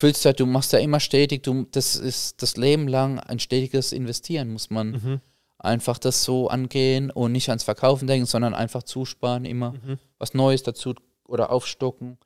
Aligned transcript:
fühlst 0.00 0.24
halt, 0.24 0.40
du 0.40 0.46
machst 0.46 0.72
ja 0.72 0.78
immer 0.78 0.98
stetig, 0.98 1.42
du, 1.42 1.66
das 1.70 1.94
ist 1.94 2.42
das 2.42 2.56
Leben 2.56 2.88
lang 2.88 3.20
ein 3.20 3.38
stetiges 3.38 3.92
Investieren, 3.92 4.50
muss 4.50 4.70
man 4.70 4.90
mhm. 4.92 5.20
einfach 5.58 5.98
das 5.98 6.24
so 6.24 6.48
angehen 6.48 7.10
und 7.10 7.32
nicht 7.32 7.50
ans 7.50 7.64
Verkaufen 7.64 8.06
denken, 8.08 8.26
sondern 8.26 8.54
einfach 8.54 8.82
zusparen, 8.82 9.44
immer 9.44 9.72
mhm. 9.72 9.98
was 10.18 10.32
Neues 10.32 10.62
dazu 10.62 10.94
oder 11.28 11.52
aufstocken 11.52 12.16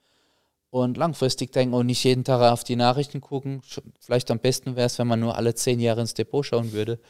und 0.70 0.96
langfristig 0.96 1.52
denken 1.52 1.74
und 1.74 1.86
nicht 1.86 2.04
jeden 2.04 2.22
Tag 2.22 2.40
auf 2.52 2.62
die 2.62 2.76
Nachrichten 2.76 3.20
gucken. 3.20 3.60
Vielleicht 4.00 4.30
am 4.30 4.38
besten 4.38 4.76
wäre 4.76 4.86
es, 4.86 4.98
wenn 5.00 5.08
man 5.08 5.18
nur 5.18 5.36
alle 5.36 5.54
zehn 5.54 5.80
Jahre 5.80 6.00
ins 6.00 6.14
Depot 6.14 6.46
schauen 6.46 6.72
würde. 6.72 7.00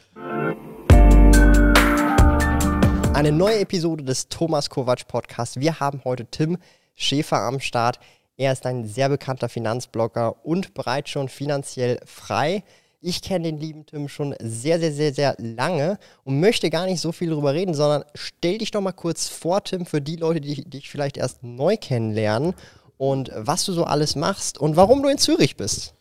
Eine 3.13 3.31
neue 3.31 3.59
Episode 3.59 4.03
des 4.03 4.29
Thomas 4.29 4.69
Kovac 4.69 5.07
Podcasts. 5.07 5.59
Wir 5.59 5.79
haben 5.79 6.01
heute 6.03 6.25
Tim 6.25 6.57
Schäfer 6.95 7.41
am 7.41 7.59
Start. 7.59 7.99
Er 8.37 8.51
ist 8.51 8.65
ein 8.65 8.85
sehr 8.85 9.09
bekannter 9.09 9.47
Finanzblogger 9.47 10.45
und 10.45 10.73
bereits 10.73 11.09
schon 11.09 11.29
finanziell 11.29 11.99
frei. 12.05 12.63
Ich 12.99 13.21
kenne 13.21 13.51
den 13.51 13.59
lieben 13.59 13.85
Tim 13.85 14.09
schon 14.09 14.35
sehr, 14.39 14.79
sehr, 14.79 14.91
sehr, 14.91 15.13
sehr 15.13 15.35
lange 15.37 15.99
und 16.23 16.39
möchte 16.39 16.69
gar 16.69 16.85
nicht 16.85 16.99
so 16.99 17.11
viel 17.11 17.29
darüber 17.29 17.53
reden, 17.53 17.73
sondern 17.73 18.03
stell 18.13 18.57
dich 18.57 18.71
doch 18.71 18.81
mal 18.81 18.91
kurz 18.91 19.29
vor, 19.29 19.63
Tim, 19.63 19.85
für 19.85 20.01
die 20.01 20.15
Leute, 20.15 20.41
die 20.41 20.63
dich 20.63 20.89
vielleicht 20.89 21.17
erst 21.17 21.43
neu 21.43 21.77
kennenlernen 21.77 22.55
und 22.97 23.31
was 23.35 23.63
du 23.65 23.73
so 23.73 23.83
alles 23.83 24.15
machst 24.15 24.57
und 24.57 24.75
warum 24.75 25.01
du 25.01 25.09
in 25.09 25.17
Zürich 25.17 25.55
bist. 25.55 25.93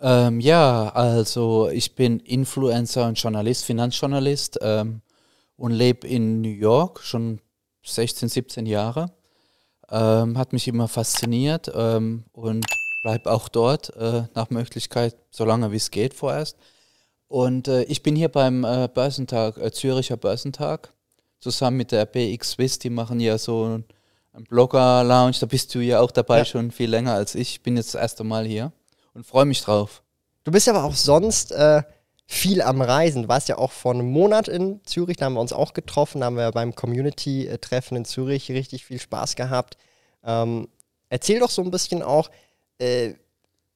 Ähm, 0.00 0.40
ja, 0.40 0.90
also 0.90 1.68
ich 1.70 1.94
bin 1.94 2.20
Influencer 2.20 3.06
und 3.06 3.20
Journalist, 3.20 3.64
Finanzjournalist 3.64 4.58
ähm, 4.62 5.00
und 5.56 5.72
lebe 5.72 6.06
in 6.06 6.42
New 6.42 6.48
York 6.48 7.02
schon 7.02 7.40
16, 7.84 8.28
17 8.28 8.66
Jahre. 8.66 9.10
Ähm, 9.90 10.36
hat 10.36 10.52
mich 10.52 10.66
immer 10.66 10.88
fasziniert 10.88 11.70
ähm, 11.74 12.24
und 12.32 12.66
bleib 13.02 13.26
auch 13.26 13.48
dort 13.48 13.94
äh, 13.96 14.24
nach 14.34 14.50
Möglichkeit, 14.50 15.16
so 15.30 15.44
lange 15.44 15.70
wie 15.70 15.76
es 15.76 15.90
geht 15.90 16.14
vorerst. 16.14 16.56
Und 17.28 17.68
äh, 17.68 17.84
ich 17.84 18.02
bin 18.02 18.16
hier 18.16 18.28
beim 18.28 18.64
äh, 18.64 18.88
Börsentag, 18.92 19.58
äh, 19.58 19.70
Züricher 19.70 20.16
Börsentag, 20.16 20.92
zusammen 21.38 21.76
mit 21.76 21.92
der 21.92 22.06
BX 22.06 22.52
Swiss, 22.52 22.78
die 22.78 22.90
machen 22.90 23.20
ja 23.20 23.38
so 23.38 23.64
einen 24.32 24.44
Blogger-Lounge, 24.48 25.36
da 25.40 25.46
bist 25.46 25.74
du 25.74 25.80
ja 25.80 26.00
auch 26.00 26.10
dabei, 26.10 26.38
ja. 26.38 26.44
schon 26.44 26.70
viel 26.70 26.90
länger 26.90 27.14
als 27.14 27.34
ich. 27.34 27.52
Ich 27.52 27.62
bin 27.62 27.76
jetzt 27.76 27.94
das 27.94 28.00
erste 28.00 28.24
Mal 28.24 28.44
hier 28.44 28.72
und 29.14 29.24
freue 29.26 29.44
mich 29.44 29.62
drauf. 29.62 30.02
Du 30.44 30.50
bist 30.52 30.68
aber 30.68 30.84
auch 30.84 30.94
sonst 30.94 31.52
äh, 31.52 31.82
viel 32.26 32.60
am 32.60 32.82
Reisen. 32.82 33.22
Du 33.22 33.28
warst 33.28 33.48
ja 33.48 33.58
auch 33.58 33.72
vor 33.72 33.94
einem 33.94 34.10
Monat 34.10 34.48
in 34.48 34.80
Zürich, 34.84 35.16
da 35.16 35.26
haben 35.26 35.34
wir 35.34 35.40
uns 35.40 35.52
auch 35.52 35.72
getroffen, 35.72 36.20
da 36.20 36.26
haben 36.26 36.36
wir 36.36 36.50
beim 36.50 36.74
Community-Treffen 36.74 37.96
in 37.96 38.04
Zürich 38.04 38.50
richtig 38.50 38.84
viel 38.84 39.00
Spaß 39.00 39.36
gehabt. 39.36 39.76
Ähm, 40.24 40.68
erzähl 41.08 41.38
doch 41.38 41.50
so 41.50 41.62
ein 41.62 41.70
bisschen 41.70 42.02
auch, 42.02 42.30
äh, 42.78 43.14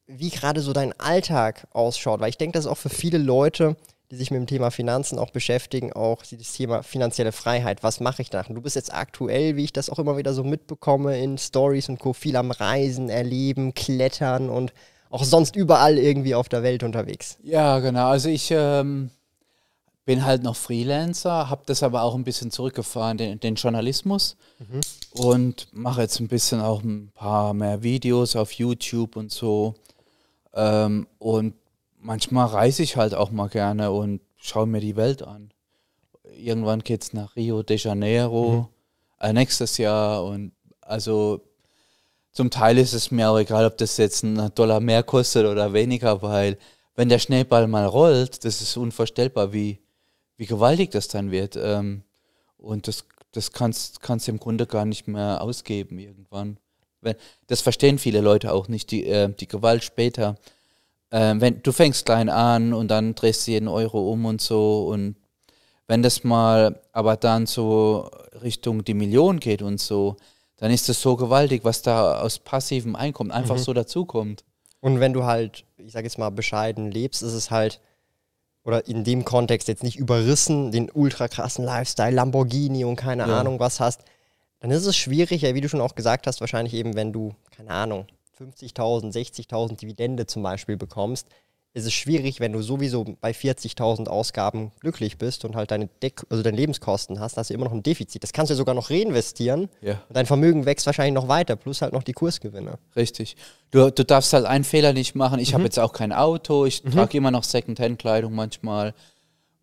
wie 0.06 0.30
gerade 0.30 0.60
so 0.60 0.72
dein 0.72 0.98
Alltag 0.98 1.68
ausschaut, 1.70 2.20
weil 2.20 2.30
ich 2.30 2.38
denke, 2.38 2.54
das 2.54 2.64
ist 2.64 2.70
auch 2.70 2.78
für 2.78 2.88
viele 2.88 3.18
Leute, 3.18 3.76
die 4.10 4.16
sich 4.16 4.32
mit 4.32 4.40
dem 4.40 4.48
Thema 4.48 4.72
Finanzen 4.72 5.20
auch 5.20 5.30
beschäftigen, 5.30 5.92
auch 5.92 6.24
das 6.24 6.52
Thema 6.52 6.82
finanzielle 6.82 7.30
Freiheit. 7.30 7.84
Was 7.84 8.00
mache 8.00 8.22
ich 8.22 8.30
da? 8.30 8.42
du 8.42 8.60
bist 8.60 8.74
jetzt 8.74 8.92
aktuell, 8.92 9.54
wie 9.54 9.62
ich 9.62 9.72
das 9.72 9.88
auch 9.88 10.00
immer 10.00 10.16
wieder 10.16 10.34
so 10.34 10.42
mitbekomme, 10.42 11.16
in 11.22 11.38
Stories 11.38 11.88
und 11.88 12.00
Co. 12.00 12.12
viel 12.12 12.34
am 12.34 12.50
Reisen, 12.50 13.08
Erleben, 13.08 13.72
Klettern 13.74 14.50
und 14.50 14.72
auch 15.10 15.24
sonst 15.24 15.56
überall 15.56 15.98
irgendwie 15.98 16.34
auf 16.34 16.48
der 16.48 16.62
Welt 16.62 16.82
unterwegs. 16.82 17.36
Ja, 17.42 17.80
genau. 17.80 18.08
Also 18.08 18.28
ich 18.28 18.50
ähm, 18.52 19.10
bin 20.04 20.24
halt 20.24 20.42
noch 20.42 20.56
Freelancer, 20.56 21.50
habe 21.50 21.62
das 21.66 21.82
aber 21.82 22.02
auch 22.02 22.14
ein 22.14 22.24
bisschen 22.24 22.50
zurückgefahren, 22.50 23.18
den, 23.18 23.40
den 23.40 23.56
Journalismus. 23.56 24.36
Mhm. 24.58 24.80
Und 25.12 25.68
mache 25.72 26.02
jetzt 26.02 26.20
ein 26.20 26.28
bisschen 26.28 26.60
auch 26.60 26.82
ein 26.82 27.10
paar 27.14 27.52
mehr 27.54 27.82
Videos 27.82 28.36
auf 28.36 28.52
YouTube 28.52 29.16
und 29.16 29.32
so. 29.32 29.74
Ähm, 30.54 31.08
und 31.18 31.54
manchmal 32.00 32.46
reise 32.46 32.82
ich 32.82 32.96
halt 32.96 33.14
auch 33.14 33.30
mal 33.30 33.48
gerne 33.48 33.90
und 33.90 34.20
schaue 34.36 34.66
mir 34.66 34.80
die 34.80 34.96
Welt 34.96 35.22
an. 35.22 35.50
Irgendwann 36.36 36.80
geht 36.80 37.02
es 37.02 37.12
nach 37.12 37.34
Rio 37.34 37.62
de 37.62 37.76
Janeiro, 37.76 38.50
mhm. 38.50 38.66
äh, 39.26 39.32
nächstes 39.32 39.76
Jahr. 39.76 40.24
Und 40.24 40.52
also 40.80 41.40
zum 42.32 42.50
Teil 42.50 42.78
ist 42.78 42.92
es 42.92 43.10
mir 43.10 43.30
auch 43.30 43.38
egal, 43.38 43.66
ob 43.66 43.76
das 43.78 43.96
jetzt 43.96 44.22
ein 44.22 44.52
Dollar 44.54 44.80
mehr 44.80 45.02
kostet 45.02 45.46
oder 45.46 45.72
weniger, 45.72 46.22
weil 46.22 46.58
wenn 46.94 47.08
der 47.08 47.18
Schneeball 47.18 47.66
mal 47.66 47.86
rollt, 47.86 48.44
das 48.44 48.60
ist 48.60 48.76
unvorstellbar, 48.76 49.52
wie, 49.52 49.80
wie 50.36 50.46
gewaltig 50.46 50.90
das 50.90 51.08
dann 51.08 51.30
wird. 51.30 51.56
Ähm, 51.56 52.02
und 52.56 52.88
das, 52.88 53.04
das 53.32 53.52
kannst, 53.52 54.00
kannst 54.00 54.26
du 54.28 54.32
im 54.32 54.38
Grunde 54.38 54.66
gar 54.66 54.84
nicht 54.84 55.08
mehr 55.08 55.40
ausgeben 55.40 55.98
irgendwann. 55.98 56.58
Das 57.46 57.62
verstehen 57.62 57.98
viele 57.98 58.20
Leute 58.20 58.52
auch 58.52 58.68
nicht, 58.68 58.90
die, 58.90 59.06
äh, 59.06 59.32
die 59.32 59.48
Gewalt 59.48 59.82
später. 59.82 60.36
Äh, 61.10 61.34
wenn, 61.38 61.62
du 61.62 61.72
fängst 61.72 62.04
klein 62.04 62.28
an 62.28 62.74
und 62.74 62.88
dann 62.88 63.14
drehst 63.14 63.46
du 63.46 63.52
jeden 63.52 63.68
Euro 63.68 64.12
um 64.12 64.26
und 64.26 64.40
so. 64.40 64.86
Und 64.88 65.16
wenn 65.86 66.02
das 66.02 66.22
mal 66.22 66.80
aber 66.92 67.16
dann 67.16 67.46
so 67.46 68.10
Richtung 68.42 68.84
die 68.84 68.94
Million 68.94 69.40
geht 69.40 69.62
und 69.62 69.80
so, 69.80 70.16
dann 70.60 70.70
ist 70.70 70.88
es 70.88 71.00
so 71.00 71.16
gewaltig, 71.16 71.64
was 71.64 71.82
da 71.82 72.20
aus 72.20 72.38
passivem 72.38 72.94
Einkommen 72.94 73.30
einfach 73.30 73.56
mhm. 73.56 73.60
so 73.60 73.72
dazukommt. 73.72 74.44
Und 74.80 75.00
wenn 75.00 75.12
du 75.12 75.24
halt, 75.24 75.64
ich 75.78 75.92
sage 75.92 76.06
jetzt 76.06 76.18
mal, 76.18 76.30
bescheiden 76.30 76.90
lebst, 76.90 77.22
ist 77.22 77.32
es 77.32 77.50
halt, 77.50 77.80
oder 78.62 78.86
in 78.86 79.02
dem 79.02 79.24
Kontext 79.24 79.68
jetzt 79.68 79.82
nicht 79.82 79.98
überrissen, 79.98 80.70
den 80.70 80.90
ultra 80.90 81.28
krassen 81.28 81.64
Lifestyle, 81.64 82.14
Lamborghini 82.14 82.84
und 82.84 82.96
keine 82.96 83.26
ja. 83.26 83.40
Ahnung 83.40 83.58
was 83.58 83.80
hast, 83.80 84.02
dann 84.60 84.70
ist 84.70 84.84
es 84.84 84.96
schwierig, 84.96 85.42
ja, 85.42 85.54
wie 85.54 85.62
du 85.62 85.68
schon 85.68 85.80
auch 85.80 85.94
gesagt 85.94 86.26
hast, 86.26 86.40
wahrscheinlich 86.40 86.74
eben, 86.74 86.94
wenn 86.94 87.12
du, 87.12 87.34
keine 87.50 87.70
Ahnung, 87.70 88.06
50.000, 88.38 89.12
60.000 89.12 89.76
Dividende 89.78 90.26
zum 90.26 90.42
Beispiel 90.42 90.76
bekommst, 90.76 91.26
ist 91.72 91.86
es 91.86 91.92
schwierig, 91.92 92.40
wenn 92.40 92.52
du 92.52 92.62
sowieso 92.62 93.04
bei 93.20 93.30
40.000 93.30 94.08
Ausgaben 94.08 94.72
glücklich 94.80 95.18
bist 95.18 95.44
und 95.44 95.54
halt 95.54 95.70
deine, 95.70 95.86
Deck 96.02 96.22
also 96.28 96.42
deine 96.42 96.56
Lebenskosten 96.56 97.20
hast, 97.20 97.36
hast 97.36 97.50
du 97.50 97.54
immer 97.54 97.66
noch 97.66 97.72
ein 97.72 97.84
Defizit. 97.84 98.24
Das 98.24 98.32
kannst 98.32 98.50
du 98.50 98.56
sogar 98.56 98.74
noch 98.74 98.90
reinvestieren. 98.90 99.68
Ja. 99.80 100.02
Und 100.08 100.16
dein 100.16 100.26
Vermögen 100.26 100.66
wächst 100.66 100.86
wahrscheinlich 100.86 101.14
noch 101.14 101.28
weiter, 101.28 101.54
plus 101.54 101.80
halt 101.80 101.92
noch 101.92 102.02
die 102.02 102.12
Kursgewinne. 102.12 102.78
Richtig. 102.96 103.36
Du, 103.70 103.90
du 103.92 104.04
darfst 104.04 104.32
halt 104.32 104.46
einen 104.46 104.64
Fehler 104.64 104.92
nicht 104.92 105.14
machen. 105.14 105.38
Ich 105.38 105.50
mhm. 105.50 105.54
habe 105.54 105.64
jetzt 105.64 105.78
auch 105.78 105.92
kein 105.92 106.12
Auto, 106.12 106.66
ich 106.66 106.82
mhm. 106.82 106.90
trage 106.90 107.16
immer 107.16 107.30
noch 107.30 107.44
Secondhand-Kleidung 107.44 108.34
manchmal 108.34 108.92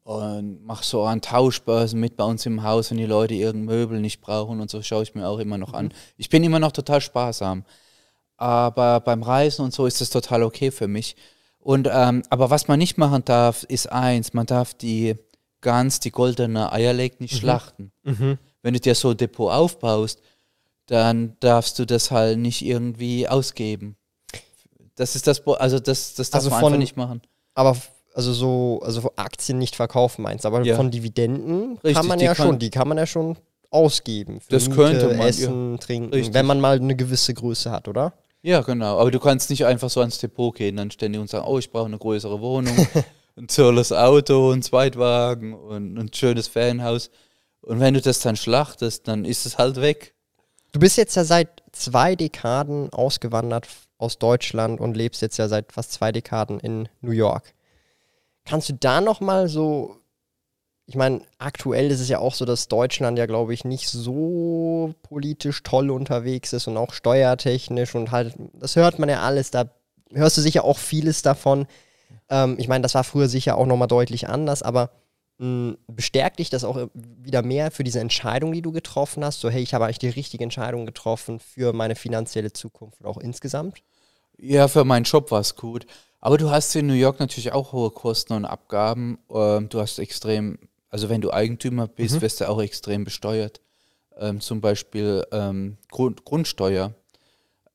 und 0.03 0.65
mache 0.65 0.85
so 0.85 1.03
an 1.03 1.21
Tauschbörsen 1.21 1.99
mit 1.99 2.15
bei 2.15 2.23
uns 2.23 2.45
im 2.45 2.63
Haus, 2.63 2.89
wenn 2.89 2.97
die 2.97 3.05
Leute 3.05 3.33
irgendein 3.33 3.75
Möbel 3.75 3.99
nicht 3.99 4.21
brauchen 4.21 4.61
und 4.61 4.69
so 4.69 4.81
schaue 4.81 5.03
ich 5.03 5.13
mir 5.13 5.27
auch 5.27 5.39
immer 5.39 5.57
noch 5.57 5.73
mhm. 5.73 5.75
an. 5.75 5.93
Ich 6.15 6.29
bin 6.29 6.41
immer 6.45 6.59
noch 6.59 6.71
total 6.71 7.01
sparsam. 7.01 7.65
Aber 8.37 9.01
beim 9.01 9.23
Reisen 9.23 9.65
und 9.65 9.73
so 9.73 9.87
ist 9.87 9.99
es 9.99 10.09
total 10.09 10.43
okay 10.43 10.71
für 10.71 10.87
mich. 10.87 11.17
Und, 11.67 11.89
ähm, 11.91 12.23
aber 12.29 12.49
was 12.49 12.69
man 12.69 12.79
nicht 12.79 12.97
machen 12.97 13.25
darf, 13.25 13.63
ist 13.63 13.91
eins, 13.91 14.33
man 14.33 14.45
darf 14.45 14.73
die 14.73 15.15
Gans, 15.59 15.99
die 15.99 16.11
goldene 16.11 16.71
Eierleg 16.71 17.19
nicht 17.19 17.33
mhm. 17.33 17.37
schlachten. 17.39 17.91
Mhm. 18.05 18.37
Wenn 18.61 18.73
du 18.73 18.79
dir 18.79 18.95
so 18.95 19.09
ein 19.09 19.17
Depot 19.17 19.51
aufbaust, 19.51 20.21
dann 20.85 21.35
darfst 21.41 21.77
du 21.77 21.83
das 21.83 22.09
halt 22.09 22.39
nicht 22.39 22.61
irgendwie 22.61 23.27
ausgeben. 23.27 23.97
Das 24.95 25.17
ist 25.17 25.27
das, 25.27 25.45
also 25.45 25.81
das, 25.81 26.13
das 26.13 26.29
darf 26.29 26.39
also 26.39 26.51
man 26.51 26.61
von, 26.61 26.67
einfach 26.71 26.79
nicht 26.79 26.95
machen. 26.95 27.21
Aber 27.53 27.75
also 28.13 28.31
so, 28.31 28.79
also 28.81 29.11
Aktien 29.17 29.57
nicht 29.57 29.75
verkaufen 29.75 30.21
meinst, 30.21 30.45
aber 30.45 30.63
ja. 30.63 30.77
von 30.77 30.89
Dividenden 30.89 31.79
Richtig, 31.79 31.95
kann 31.95 32.07
man 32.07 32.19
ja 32.21 32.33
kann, 32.33 32.47
schon, 32.47 32.59
die 32.59 32.69
kann 32.69 32.87
man 32.87 32.97
ja 32.97 33.05
schon 33.05 33.35
ausgeben. 33.71 34.39
das 34.47 34.69
Miete, 34.69 34.75
könnte 34.81 35.07
man, 35.09 35.27
Essen, 35.27 35.71
ja. 35.71 35.77
Trinken, 35.79 36.13
Richtig. 36.13 36.33
wenn 36.33 36.45
man 36.45 36.61
mal 36.61 36.77
eine 36.77 36.95
gewisse 36.95 37.33
Größe 37.33 37.71
hat, 37.71 37.89
oder? 37.89 38.13
Ja, 38.47 38.61
genau. 38.61 38.97
Aber 38.97 39.11
du 39.11 39.19
kannst 39.19 39.49
nicht 39.49 39.65
einfach 39.65 39.89
so 39.89 39.99
ans 39.99 40.19
Depot 40.19 40.55
gehen, 40.55 40.77
dann 40.77 40.89
ständig 40.89 41.19
und 41.19 41.29
sagen, 41.29 41.45
oh, 41.45 41.59
ich 41.59 41.69
brauche 41.69 41.87
eine 41.87 41.97
größere 41.97 42.39
Wohnung, 42.39 42.77
ein 43.35 43.49
tolles 43.49 43.91
Auto, 43.91 44.53
ein 44.53 44.61
Zweitwagen 44.61 45.53
und 45.53 45.97
ein 45.97 46.13
schönes 46.13 46.47
Ferienhaus. 46.47 47.11
Und 47.59 47.81
wenn 47.81 47.93
du 47.93 47.99
das 47.99 48.21
dann 48.21 48.37
schlachtest, 48.37 49.05
dann 49.09 49.25
ist 49.25 49.45
es 49.45 49.57
halt 49.57 49.81
weg. 49.81 50.13
Du 50.71 50.79
bist 50.79 50.95
jetzt 50.95 51.15
ja 51.15 51.25
seit 51.25 51.61
zwei 51.73 52.15
Dekaden 52.15 52.93
ausgewandert 52.93 53.67
aus 53.97 54.17
Deutschland 54.17 54.79
und 54.79 54.95
lebst 54.95 55.21
jetzt 55.21 55.35
ja 55.35 55.49
seit 55.49 55.73
fast 55.73 55.91
zwei 55.91 56.13
Dekaden 56.13 56.61
in 56.61 56.87
New 57.01 57.11
York. 57.11 57.53
Kannst 58.45 58.69
du 58.69 58.75
da 58.75 59.01
noch 59.01 59.19
mal 59.19 59.49
so 59.49 59.97
ich 60.87 60.95
meine, 60.95 61.21
aktuell 61.37 61.91
ist 61.91 61.99
es 61.99 62.07
ja 62.07 62.19
auch 62.19 62.33
so, 62.33 62.45
dass 62.45 62.69
Deutschland 62.69 63.19
ja, 63.19 63.25
glaube 63.25 63.53
ich, 63.53 63.65
nicht 63.65 63.89
so 63.89 64.95
politisch 65.03 65.61
toll 65.63 65.91
unterwegs 65.91 66.53
ist 66.53 66.67
und 66.67 66.77
auch 66.77 66.93
steuertechnisch 66.93 67.93
und 67.93 68.11
halt, 68.11 68.35
das 68.53 68.75
hört 68.77 68.97
man 68.97 69.09
ja 69.09 69.21
alles, 69.21 69.51
da 69.51 69.69
hörst 70.13 70.37
du 70.37 70.41
sicher 70.41 70.63
auch 70.63 70.77
vieles 70.77 71.21
davon. 71.21 71.67
Ähm, 72.29 72.55
ich 72.57 72.69
meine, 72.69 72.83
das 72.83 72.95
war 72.95 73.03
früher 73.03 73.27
sicher 73.27 73.57
auch 73.57 73.65
nochmal 73.65 73.89
deutlich 73.89 74.29
anders, 74.29 74.63
aber 74.63 74.91
mh, 75.39 75.75
bestärkt 75.87 76.39
dich 76.39 76.49
das 76.49 76.63
auch 76.63 76.87
wieder 76.93 77.41
mehr 77.41 77.69
für 77.71 77.83
diese 77.83 77.99
Entscheidung, 77.99 78.53
die 78.53 78.61
du 78.61 78.71
getroffen 78.71 79.25
hast? 79.25 79.41
So, 79.41 79.49
hey, 79.49 79.61
ich 79.61 79.73
habe 79.73 79.85
eigentlich 79.85 79.99
die 79.99 80.09
richtige 80.09 80.43
Entscheidung 80.43 80.85
getroffen 80.85 81.39
für 81.39 81.73
meine 81.73 81.95
finanzielle 81.95 82.53
Zukunft 82.53 83.01
und 83.01 83.07
auch 83.07 83.17
insgesamt? 83.17 83.81
Ja, 84.37 84.67
für 84.69 84.85
meinen 84.85 85.03
Job 85.03 85.31
war 85.31 85.41
es 85.41 85.55
gut. 85.55 85.85
Aber 86.19 86.37
du 86.37 86.49
hast 86.49 86.75
in 86.75 86.87
New 86.87 86.93
York 86.93 87.19
natürlich 87.19 87.51
auch 87.51 87.73
hohe 87.73 87.91
Kosten 87.91 88.33
und 88.33 88.45
Abgaben. 88.45 89.19
Ähm, 89.29 89.69
du 89.69 89.79
hast 89.79 89.99
extrem, 89.99 90.59
also 90.89 91.09
wenn 91.09 91.21
du 91.21 91.31
Eigentümer 91.31 91.87
bist, 91.87 92.15
mhm. 92.15 92.21
wirst 92.21 92.41
du 92.41 92.49
auch 92.49 92.61
extrem 92.61 93.03
besteuert. 93.03 93.61
Ähm, 94.17 94.41
zum 94.41 94.61
Beispiel 94.61 95.25
ähm, 95.31 95.77
Grund, 95.91 96.25
Grundsteuer. 96.25 96.93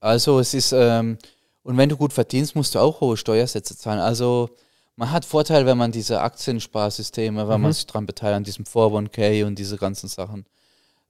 Also 0.01 0.41
es 0.41 0.55
ist, 0.55 0.73
ähm, 0.73 1.19
und 1.63 1.77
wenn 1.77 1.89
du 1.89 1.97
gut 1.97 2.13
verdienst, 2.13 2.57
musst 2.57 2.75
du 2.75 2.81
auch 2.81 3.01
hohe 3.01 3.17
Steuersätze 3.17 3.77
zahlen. 3.77 4.01
Also 4.01 4.51
man 4.97 5.11
hat 5.11 5.25
Vorteil, 5.25 5.67
wenn 5.67 5.79
man 5.79 5.93
diese 5.93 6.21
Aktiensparsysteme, 6.21 7.49
wenn 7.49 7.57
mhm. 7.59 7.63
man 7.63 7.73
sich 7.73 7.87
daran 7.87 8.07
beteiligt, 8.07 8.37
an 8.37 8.45
diesem 8.45 8.65
401k 8.65 9.47
und 9.47 9.59
diese 9.59 9.77
ganzen 9.77 10.09
Sachen, 10.09 10.47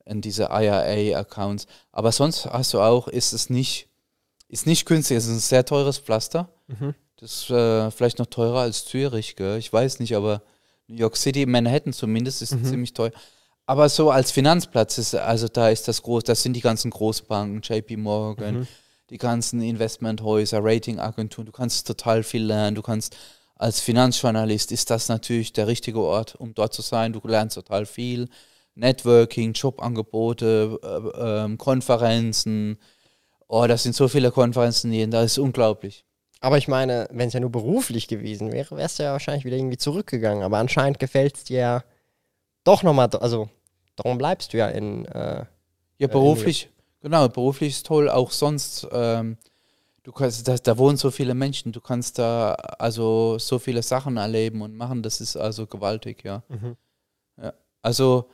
in 0.04 0.20
diese 0.20 0.48
IRA-Accounts. 0.50 1.66
Aber 1.92 2.12
sonst 2.12 2.46
hast 2.46 2.74
du 2.74 2.80
auch, 2.80 3.08
ist 3.08 3.32
es 3.32 3.48
nicht, 3.48 3.88
ist 4.48 4.66
nicht 4.66 4.84
günstig, 4.86 5.16
es 5.16 5.26
ist 5.26 5.30
ein 5.30 5.38
sehr 5.38 5.64
teures 5.64 5.98
Pflaster. 5.98 6.48
Mhm. 6.66 6.94
Das 7.16 7.32
ist 7.32 7.50
äh, 7.50 7.90
vielleicht 7.90 8.18
noch 8.18 8.26
teurer 8.26 8.60
als 8.60 8.84
Zürich, 8.84 9.36
gell? 9.36 9.56
ich 9.58 9.72
weiß 9.72 10.00
nicht, 10.00 10.16
aber 10.16 10.42
New 10.92 11.00
York 11.00 11.16
City, 11.16 11.46
Manhattan 11.46 11.92
zumindest, 11.92 12.42
ist 12.42 12.54
mhm. 12.54 12.64
ziemlich 12.64 12.92
teuer. 12.92 13.12
Aber 13.66 13.88
so 13.88 14.10
als 14.10 14.30
Finanzplatz 14.30 14.98
ist, 14.98 15.14
also 15.14 15.48
da 15.48 15.68
ist 15.68 15.88
das 15.88 16.02
groß, 16.02 16.24
das 16.24 16.42
sind 16.42 16.54
die 16.54 16.60
ganzen 16.60 16.90
Großbanken, 16.90 17.62
JP 17.62 17.96
Morgan, 17.96 18.60
mhm 18.60 18.68
die 19.12 19.18
ganzen 19.18 19.60
Investmenthäuser, 19.60 20.60
Ratingagenturen, 20.62 21.44
du 21.44 21.52
kannst 21.52 21.86
total 21.86 22.22
viel 22.22 22.44
lernen. 22.44 22.74
Du 22.74 22.82
kannst 22.82 23.14
als 23.56 23.78
Finanzjournalist 23.78 24.72
ist 24.72 24.88
das 24.88 25.08
natürlich 25.08 25.52
der 25.52 25.66
richtige 25.66 26.00
Ort, 26.00 26.34
um 26.34 26.54
dort 26.54 26.72
zu 26.72 26.80
sein. 26.80 27.12
Du 27.12 27.20
lernst 27.22 27.54
total 27.54 27.84
viel. 27.84 28.28
Networking, 28.74 29.52
Jobangebote, 29.52 30.80
äh, 30.82 31.52
äh, 31.52 31.56
Konferenzen. 31.58 32.78
Oh, 33.48 33.66
das 33.66 33.82
sind 33.82 33.94
so 33.94 34.08
viele 34.08 34.30
Konferenzen 34.30 34.90
jeden 34.90 35.10
Tag, 35.10 35.24
das 35.24 35.32
ist 35.32 35.38
unglaublich. 35.38 36.06
Aber 36.42 36.58
ich 36.58 36.66
meine, 36.66 37.08
wenn 37.12 37.28
es 37.28 37.34
ja 37.34 37.40
nur 37.40 37.52
beruflich 37.52 38.08
gewesen 38.08 38.52
wäre, 38.52 38.76
wärst 38.76 38.98
du 38.98 39.04
ja 39.04 39.12
wahrscheinlich 39.12 39.44
wieder 39.44 39.56
irgendwie 39.56 39.76
zurückgegangen. 39.76 40.42
Aber 40.42 40.58
anscheinend 40.58 40.98
gefällt 40.98 41.36
es 41.36 41.44
dir 41.44 41.60
ja 41.60 41.84
doch 42.64 42.82
nochmal, 42.82 43.08
also 43.20 43.48
darum 43.94 44.18
bleibst 44.18 44.52
du 44.52 44.58
ja 44.58 44.68
in. 44.68 45.06
Äh, 45.06 45.44
ja, 45.98 46.08
beruflich, 46.08 46.68
Genau, 47.00 47.28
beruflich 47.28 47.74
ist 47.74 47.86
toll, 47.86 48.10
auch 48.10 48.32
sonst. 48.32 48.88
Ähm, 48.90 49.36
du 50.02 50.10
kannst, 50.10 50.48
da, 50.48 50.56
da 50.56 50.78
wohnen 50.78 50.96
so 50.96 51.12
viele 51.12 51.34
Menschen, 51.34 51.70
du 51.70 51.80
kannst 51.80 52.18
da 52.18 52.54
also 52.54 53.38
so 53.38 53.60
viele 53.60 53.84
Sachen 53.84 54.16
erleben 54.16 54.62
und 54.62 54.76
machen, 54.76 55.04
das 55.04 55.20
ist 55.20 55.36
also 55.36 55.68
gewaltig, 55.68 56.24
ja. 56.24 56.42
Mhm. 56.48 56.76
ja. 57.40 57.52
Also, 57.82 58.28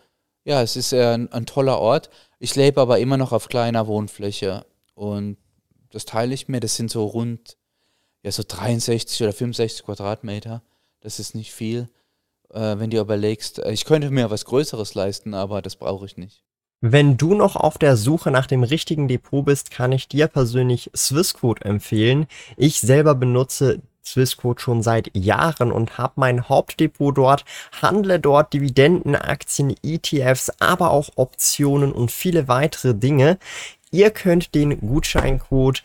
ja, 0.44 0.62
es 0.62 0.76
ist 0.76 0.94
ein, 0.94 1.30
ein 1.30 1.44
toller 1.44 1.78
Ort. 1.78 2.08
Ich 2.38 2.56
lebe 2.56 2.80
aber 2.80 3.00
immer 3.00 3.18
noch 3.18 3.32
auf 3.32 3.48
kleiner 3.48 3.86
Wohnfläche 3.86 4.64
und 4.94 5.36
das 5.90 6.06
teile 6.06 6.32
ich 6.32 6.48
mir, 6.48 6.60
das 6.60 6.76
sind 6.76 6.90
so 6.90 7.04
rund, 7.04 7.57
ja, 8.22 8.32
so 8.32 8.42
63 8.46 9.22
oder 9.22 9.32
65 9.32 9.84
Quadratmeter. 9.84 10.62
Das 11.00 11.20
ist 11.20 11.34
nicht 11.34 11.52
viel, 11.52 11.88
äh, 12.50 12.78
wenn 12.78 12.90
du 12.90 12.98
überlegst. 12.98 13.60
Ich 13.70 13.84
könnte 13.84 14.10
mir 14.10 14.30
was 14.30 14.44
Größeres 14.44 14.94
leisten, 14.94 15.34
aber 15.34 15.62
das 15.62 15.76
brauche 15.76 16.06
ich 16.06 16.16
nicht. 16.16 16.42
Wenn 16.80 17.16
du 17.16 17.34
noch 17.34 17.56
auf 17.56 17.76
der 17.76 17.96
Suche 17.96 18.30
nach 18.30 18.46
dem 18.46 18.62
richtigen 18.62 19.08
Depot 19.08 19.44
bist, 19.44 19.72
kann 19.72 19.90
ich 19.90 20.06
dir 20.06 20.28
persönlich 20.28 20.90
Swissquote 20.94 21.64
empfehlen. 21.64 22.28
Ich 22.56 22.80
selber 22.80 23.16
benutze 23.16 23.80
Swissquote 24.04 24.62
schon 24.62 24.82
seit 24.82 25.10
Jahren 25.16 25.72
und 25.72 25.98
habe 25.98 26.14
mein 26.16 26.48
Hauptdepot 26.48 27.16
dort, 27.16 27.44
handle 27.82 28.20
dort 28.20 28.52
Dividenden, 28.52 29.16
Aktien, 29.16 29.74
ETFs, 29.82 30.50
aber 30.60 30.92
auch 30.92 31.10
Optionen 31.16 31.92
und 31.92 32.12
viele 32.12 32.46
weitere 32.46 32.94
Dinge. 32.94 33.38
Ihr 33.90 34.10
könnt 34.10 34.54
den 34.54 34.80
Gutscheincode 34.80 35.82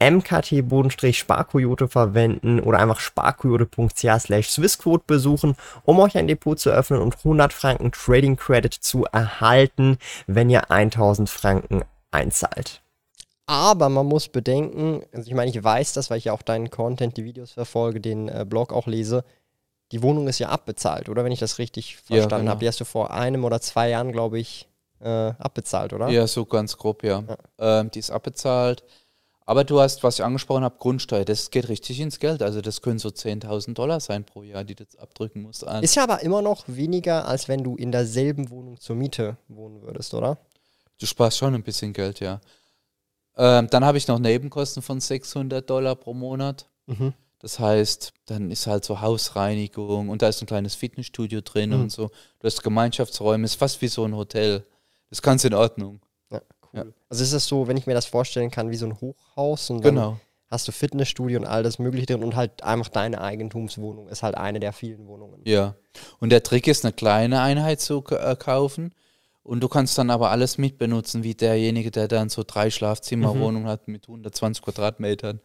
mkt-sparkoyote 0.00 1.88
verwenden 1.88 2.60
oder 2.60 2.78
einfach 2.78 3.00
sparkoyote.ch 3.00 4.20
slash 4.20 4.48
swissquote 4.50 5.04
besuchen, 5.06 5.56
um 5.84 5.98
euch 5.98 6.16
ein 6.16 6.28
Depot 6.28 6.58
zu 6.58 6.70
öffnen 6.70 7.00
und 7.00 7.16
100 7.18 7.52
Franken 7.52 7.92
Trading 7.92 8.36
Credit 8.36 8.72
zu 8.72 9.04
erhalten, 9.06 9.98
wenn 10.26 10.50
ihr 10.50 10.70
1000 10.70 11.28
Franken 11.28 11.82
einzahlt. 12.10 12.82
Aber 13.46 13.88
man 13.88 14.06
muss 14.06 14.28
bedenken, 14.28 15.02
also 15.12 15.26
ich 15.26 15.34
meine, 15.34 15.50
ich 15.50 15.64
weiß 15.64 15.94
das, 15.94 16.10
weil 16.10 16.18
ich 16.18 16.26
ja 16.26 16.32
auch 16.34 16.42
deinen 16.42 16.70
Content, 16.70 17.16
die 17.16 17.24
Videos 17.24 17.52
verfolge, 17.52 18.00
den 18.00 18.28
äh, 18.28 18.44
Blog 18.46 18.74
auch 18.74 18.86
lese. 18.86 19.24
Die 19.90 20.02
Wohnung 20.02 20.28
ist 20.28 20.38
ja 20.38 20.50
abbezahlt, 20.50 21.08
oder? 21.08 21.24
Wenn 21.24 21.32
ich 21.32 21.38
das 21.40 21.58
richtig 21.58 21.96
verstanden 21.96 22.30
ja, 22.30 22.38
genau. 22.38 22.50
habe. 22.50 22.60
Die 22.60 22.68
hast 22.68 22.80
du 22.80 22.84
vor 22.84 23.10
einem 23.10 23.44
oder 23.44 23.62
zwei 23.62 23.88
Jahren, 23.88 24.12
glaube 24.12 24.38
ich, 24.38 24.68
äh, 25.00 25.08
abbezahlt, 25.08 25.94
oder? 25.94 26.08
Ja, 26.08 26.26
so 26.26 26.44
ganz 26.44 26.76
grob, 26.76 27.02
ja. 27.02 27.24
ja. 27.26 27.80
Ähm, 27.80 27.90
die 27.90 28.00
ist 28.00 28.10
abbezahlt. 28.10 28.84
Aber 29.48 29.64
du 29.64 29.80
hast, 29.80 30.02
was 30.02 30.18
ich 30.18 30.24
angesprochen 30.26 30.62
habe, 30.62 30.76
Grundsteuer, 30.78 31.24
das 31.24 31.50
geht 31.50 31.70
richtig 31.70 32.00
ins 32.00 32.18
Geld. 32.18 32.42
Also 32.42 32.60
das 32.60 32.82
können 32.82 32.98
so 32.98 33.08
10.000 33.08 33.72
Dollar 33.72 33.98
sein 33.98 34.24
pro 34.24 34.42
Jahr, 34.42 34.62
die 34.62 34.74
du 34.74 34.82
jetzt 34.82 34.98
abdrücken 34.98 35.40
musst. 35.40 35.62
Ist 35.62 35.96
ja 35.96 36.02
aber 36.02 36.20
immer 36.20 36.42
noch 36.42 36.64
weniger, 36.66 37.26
als 37.26 37.48
wenn 37.48 37.64
du 37.64 37.74
in 37.74 37.90
derselben 37.90 38.50
Wohnung 38.50 38.78
zur 38.78 38.94
Miete 38.94 39.38
wohnen 39.48 39.80
würdest, 39.80 40.12
oder? 40.12 40.36
Du 41.00 41.06
sparst 41.06 41.38
schon 41.38 41.54
ein 41.54 41.62
bisschen 41.62 41.94
Geld, 41.94 42.20
ja. 42.20 42.42
Ähm, 43.38 43.68
dann 43.70 43.86
habe 43.86 43.96
ich 43.96 44.06
noch 44.06 44.18
Nebenkosten 44.18 44.82
von 44.82 45.00
600 45.00 45.70
Dollar 45.70 45.96
pro 45.96 46.12
Monat. 46.12 46.68
Mhm. 46.84 47.14
Das 47.38 47.58
heißt, 47.58 48.12
dann 48.26 48.50
ist 48.50 48.66
halt 48.66 48.84
so 48.84 49.00
Hausreinigung 49.00 50.10
und 50.10 50.20
da 50.20 50.28
ist 50.28 50.42
ein 50.42 50.46
kleines 50.46 50.74
Fitnessstudio 50.74 51.40
drin 51.40 51.70
mhm. 51.70 51.84
und 51.84 51.90
so. 51.90 52.08
Du 52.40 52.46
hast 52.46 52.62
Gemeinschaftsräume, 52.62 53.46
ist 53.46 53.54
fast 53.54 53.80
wie 53.80 53.88
so 53.88 54.04
ein 54.04 54.14
Hotel. 54.14 54.66
Das 55.08 55.20
ist 55.20 55.22
ganz 55.22 55.42
in 55.44 55.54
Ordnung. 55.54 56.02
Cool. 56.72 56.80
Ja. 56.80 56.84
Also 57.08 57.22
ist 57.22 57.32
es 57.32 57.46
so, 57.46 57.68
wenn 57.68 57.76
ich 57.76 57.86
mir 57.86 57.94
das 57.94 58.06
vorstellen 58.06 58.50
kann, 58.50 58.70
wie 58.70 58.76
so 58.76 58.86
ein 58.86 59.00
Hochhaus 59.00 59.70
und 59.70 59.84
dann 59.84 59.94
genau. 59.94 60.20
hast 60.50 60.68
du 60.68 60.72
Fitnessstudio 60.72 61.38
und 61.38 61.46
all 61.46 61.62
das 61.62 61.78
Mögliche 61.78 62.06
drin 62.06 62.22
und 62.22 62.36
halt 62.36 62.62
einfach 62.62 62.88
deine 62.88 63.20
Eigentumswohnung 63.20 64.08
ist 64.08 64.22
halt 64.22 64.36
eine 64.36 64.60
der 64.60 64.72
vielen 64.72 65.06
Wohnungen. 65.06 65.40
Ja. 65.44 65.74
Und 66.20 66.30
der 66.30 66.42
Trick 66.42 66.66
ist, 66.66 66.84
eine 66.84 66.92
kleine 66.92 67.40
Einheit 67.40 67.80
zu 67.80 68.04
äh, 68.10 68.36
kaufen. 68.36 68.94
Und 69.42 69.60
du 69.60 69.68
kannst 69.68 69.96
dann 69.96 70.10
aber 70.10 70.30
alles 70.30 70.58
mitbenutzen, 70.58 71.22
wie 71.22 71.34
derjenige, 71.34 71.90
der 71.90 72.06
dann 72.06 72.28
so 72.28 72.44
drei 72.46 72.68
Schlafzimmerwohnungen 72.68 73.62
mhm. 73.62 73.68
hat 73.68 73.88
mit 73.88 74.06
120 74.06 74.62
Quadratmetern. 74.62 75.40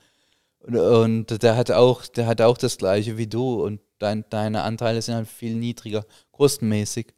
Und, 0.60 0.76
und, 0.76 1.44
der 1.44 1.56
hat 1.56 1.72
auch, 1.72 2.06
der 2.08 2.26
hat 2.26 2.42
auch 2.42 2.58
das 2.58 2.78
gleiche 2.78 3.18
wie 3.18 3.28
du 3.28 3.64
und 3.64 3.80
dein, 4.00 4.26
deine 4.30 4.64
Anteile 4.64 5.02
sind 5.02 5.16
halt 5.16 5.28
viel 5.30 5.56
niedriger, 5.56 6.06
kostenmäßig. 6.32 7.14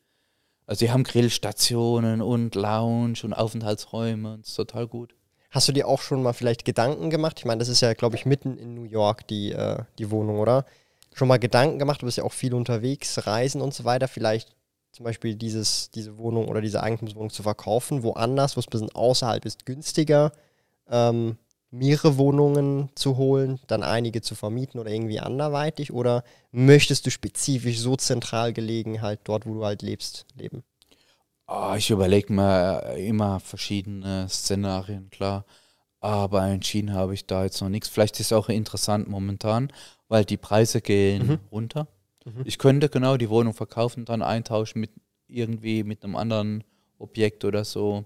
Also 0.67 0.85
die 0.85 0.91
haben 0.91 1.03
Grillstationen 1.03 2.21
und 2.21 2.55
Lounge 2.55 3.19
und 3.23 3.33
Aufenthaltsräume. 3.33 4.37
Das 4.39 4.49
ist 4.49 4.55
total 4.55 4.87
gut. 4.87 5.15
Hast 5.51 5.67
du 5.67 5.71
dir 5.71 5.87
auch 5.87 6.01
schon 6.01 6.21
mal 6.21 6.33
vielleicht 6.33 6.65
Gedanken 6.65 7.09
gemacht? 7.09 7.39
Ich 7.39 7.45
meine, 7.45 7.59
das 7.59 7.69
ist 7.69 7.81
ja, 7.81 7.93
glaube 7.93 8.15
ich, 8.15 8.25
mitten 8.25 8.57
in 8.57 8.73
New 8.73 8.83
York, 8.83 9.27
die, 9.27 9.51
äh, 9.51 9.83
die 9.99 10.11
Wohnung, 10.11 10.39
oder? 10.39 10.65
Schon 11.13 11.27
mal 11.29 11.39
Gedanken 11.39 11.79
gemacht? 11.79 12.01
Du 12.01 12.05
bist 12.05 12.17
ja 12.17 12.25
auch 12.25 12.33
viel 12.33 12.53
unterwegs, 12.53 13.25
reisen 13.25 13.61
und 13.61 13.73
so 13.73 13.85
weiter. 13.85 14.07
Vielleicht 14.07 14.53
zum 14.91 15.05
Beispiel 15.05 15.35
dieses, 15.35 15.91
diese 15.91 16.17
Wohnung 16.17 16.47
oder 16.47 16.61
diese 16.61 16.81
Eigentumswohnung 16.81 17.29
zu 17.29 17.43
verkaufen, 17.43 18.03
woanders, 18.03 18.57
wo 18.57 18.59
es 18.59 18.67
ein 18.67 18.71
bisschen 18.71 18.91
außerhalb 18.91 19.45
ist, 19.45 19.65
günstiger. 19.65 20.31
Ähm, 20.89 21.37
mehrere 21.77 22.17
Wohnungen 22.17 22.89
zu 22.95 23.17
holen, 23.17 23.59
dann 23.67 23.83
einige 23.83 24.21
zu 24.21 24.35
vermieten 24.35 24.79
oder 24.79 24.91
irgendwie 24.91 25.19
anderweitig? 25.19 25.91
Oder 25.91 26.23
möchtest 26.51 27.05
du 27.05 27.11
spezifisch 27.11 27.79
so 27.79 27.95
zentral 27.95 28.53
gelegen 28.53 29.01
halt 29.01 29.21
dort, 29.25 29.45
wo 29.45 29.53
du 29.53 29.65
halt 29.65 29.81
lebst, 29.81 30.25
leben? 30.35 30.63
Oh, 31.47 31.73
ich 31.77 31.91
überlege 31.91 32.33
mir 32.33 32.95
immer 32.97 33.39
verschiedene 33.39 34.27
Szenarien, 34.29 35.09
klar. 35.09 35.45
Aber 35.99 36.45
entschieden 36.47 36.93
habe 36.93 37.13
ich 37.13 37.25
da 37.25 37.43
jetzt 37.43 37.61
noch 37.61 37.69
nichts. 37.69 37.89
Vielleicht 37.89 38.19
ist 38.19 38.27
es 38.27 38.33
auch 38.33 38.49
interessant 38.49 39.07
momentan, 39.07 39.71
weil 40.07 40.25
die 40.25 40.37
Preise 40.37 40.81
gehen 40.81 41.27
mhm. 41.27 41.39
runter. 41.51 41.87
Mhm. 42.25 42.41
Ich 42.45 42.57
könnte 42.57 42.89
genau 42.89 43.17
die 43.17 43.29
Wohnung 43.29 43.53
verkaufen 43.53 44.01
und 44.01 44.09
dann 44.09 44.21
eintauschen 44.21 44.81
mit 44.81 44.91
irgendwie 45.27 45.83
mit 45.83 46.03
einem 46.03 46.15
anderen 46.15 46.63
Objekt 46.99 47.45
oder 47.45 47.65
so. 47.65 48.05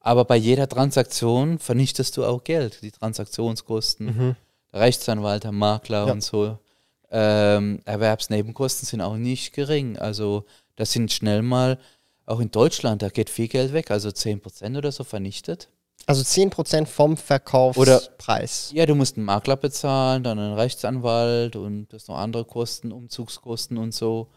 Aber 0.00 0.24
bei 0.24 0.36
jeder 0.36 0.68
Transaktion 0.68 1.58
vernichtest 1.58 2.16
du 2.16 2.24
auch 2.24 2.44
Geld, 2.44 2.82
die 2.82 2.90
Transaktionskosten. 2.90 4.06
Mhm. 4.06 4.36
Der 4.72 4.80
Rechtsanwalt, 4.80 5.44
der 5.44 5.52
Makler 5.52 6.06
ja. 6.06 6.12
und 6.12 6.22
so. 6.22 6.58
Ähm, 7.10 7.80
Erwerbsnebenkosten 7.84 8.86
sind 8.86 9.00
auch 9.00 9.16
nicht 9.16 9.52
gering. 9.52 9.98
Also 9.98 10.44
das 10.76 10.92
sind 10.92 11.12
schnell 11.12 11.42
mal, 11.42 11.78
auch 12.26 12.40
in 12.40 12.50
Deutschland, 12.50 13.00
da 13.00 13.08
geht 13.08 13.30
viel 13.30 13.48
Geld 13.48 13.72
weg, 13.72 13.90
also 13.90 14.10
10% 14.10 14.76
oder 14.76 14.92
so 14.92 15.02
vernichtet. 15.02 15.68
Also 16.06 16.22
10% 16.22 16.86
vom 16.86 17.16
Verkaufspreis. 17.16 18.70
Oder, 18.70 18.78
ja, 18.78 18.86
du 18.86 18.94
musst 18.94 19.16
einen 19.16 19.26
Makler 19.26 19.56
bezahlen, 19.56 20.22
dann 20.22 20.38
einen 20.38 20.54
Rechtsanwalt 20.54 21.56
und 21.56 21.92
das 21.92 22.08
noch 22.08 22.18
andere 22.18 22.44
Kosten, 22.44 22.92
Umzugskosten 22.92 23.78
und 23.78 23.92
so. 23.92 24.28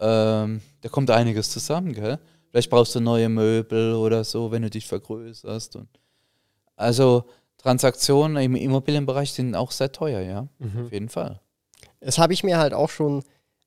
Ähm, 0.00 0.60
da 0.80 0.88
kommt 0.88 1.10
einiges 1.10 1.50
zusammen, 1.50 1.92
gell? 1.92 2.18
Vielleicht 2.50 2.70
brauchst 2.70 2.94
du 2.94 3.00
neue 3.00 3.28
Möbel 3.28 3.94
oder 3.94 4.24
so, 4.24 4.50
wenn 4.50 4.62
du 4.62 4.70
dich 4.70 4.86
vergrößerst. 4.86 5.76
Und 5.76 5.88
also 6.76 7.24
Transaktionen 7.58 8.42
im 8.42 8.54
Immobilienbereich 8.54 9.32
sind 9.32 9.54
auch 9.54 9.70
sehr 9.70 9.92
teuer, 9.92 10.20
ja. 10.20 10.48
Mhm. 10.58 10.86
Auf 10.86 10.92
jeden 10.92 11.08
Fall. 11.08 11.40
Das 12.00 12.18
habe 12.18 12.32
ich 12.32 12.44
mir 12.44 12.58
halt 12.58 12.72
auch 12.72 12.90
schon, 12.90 13.22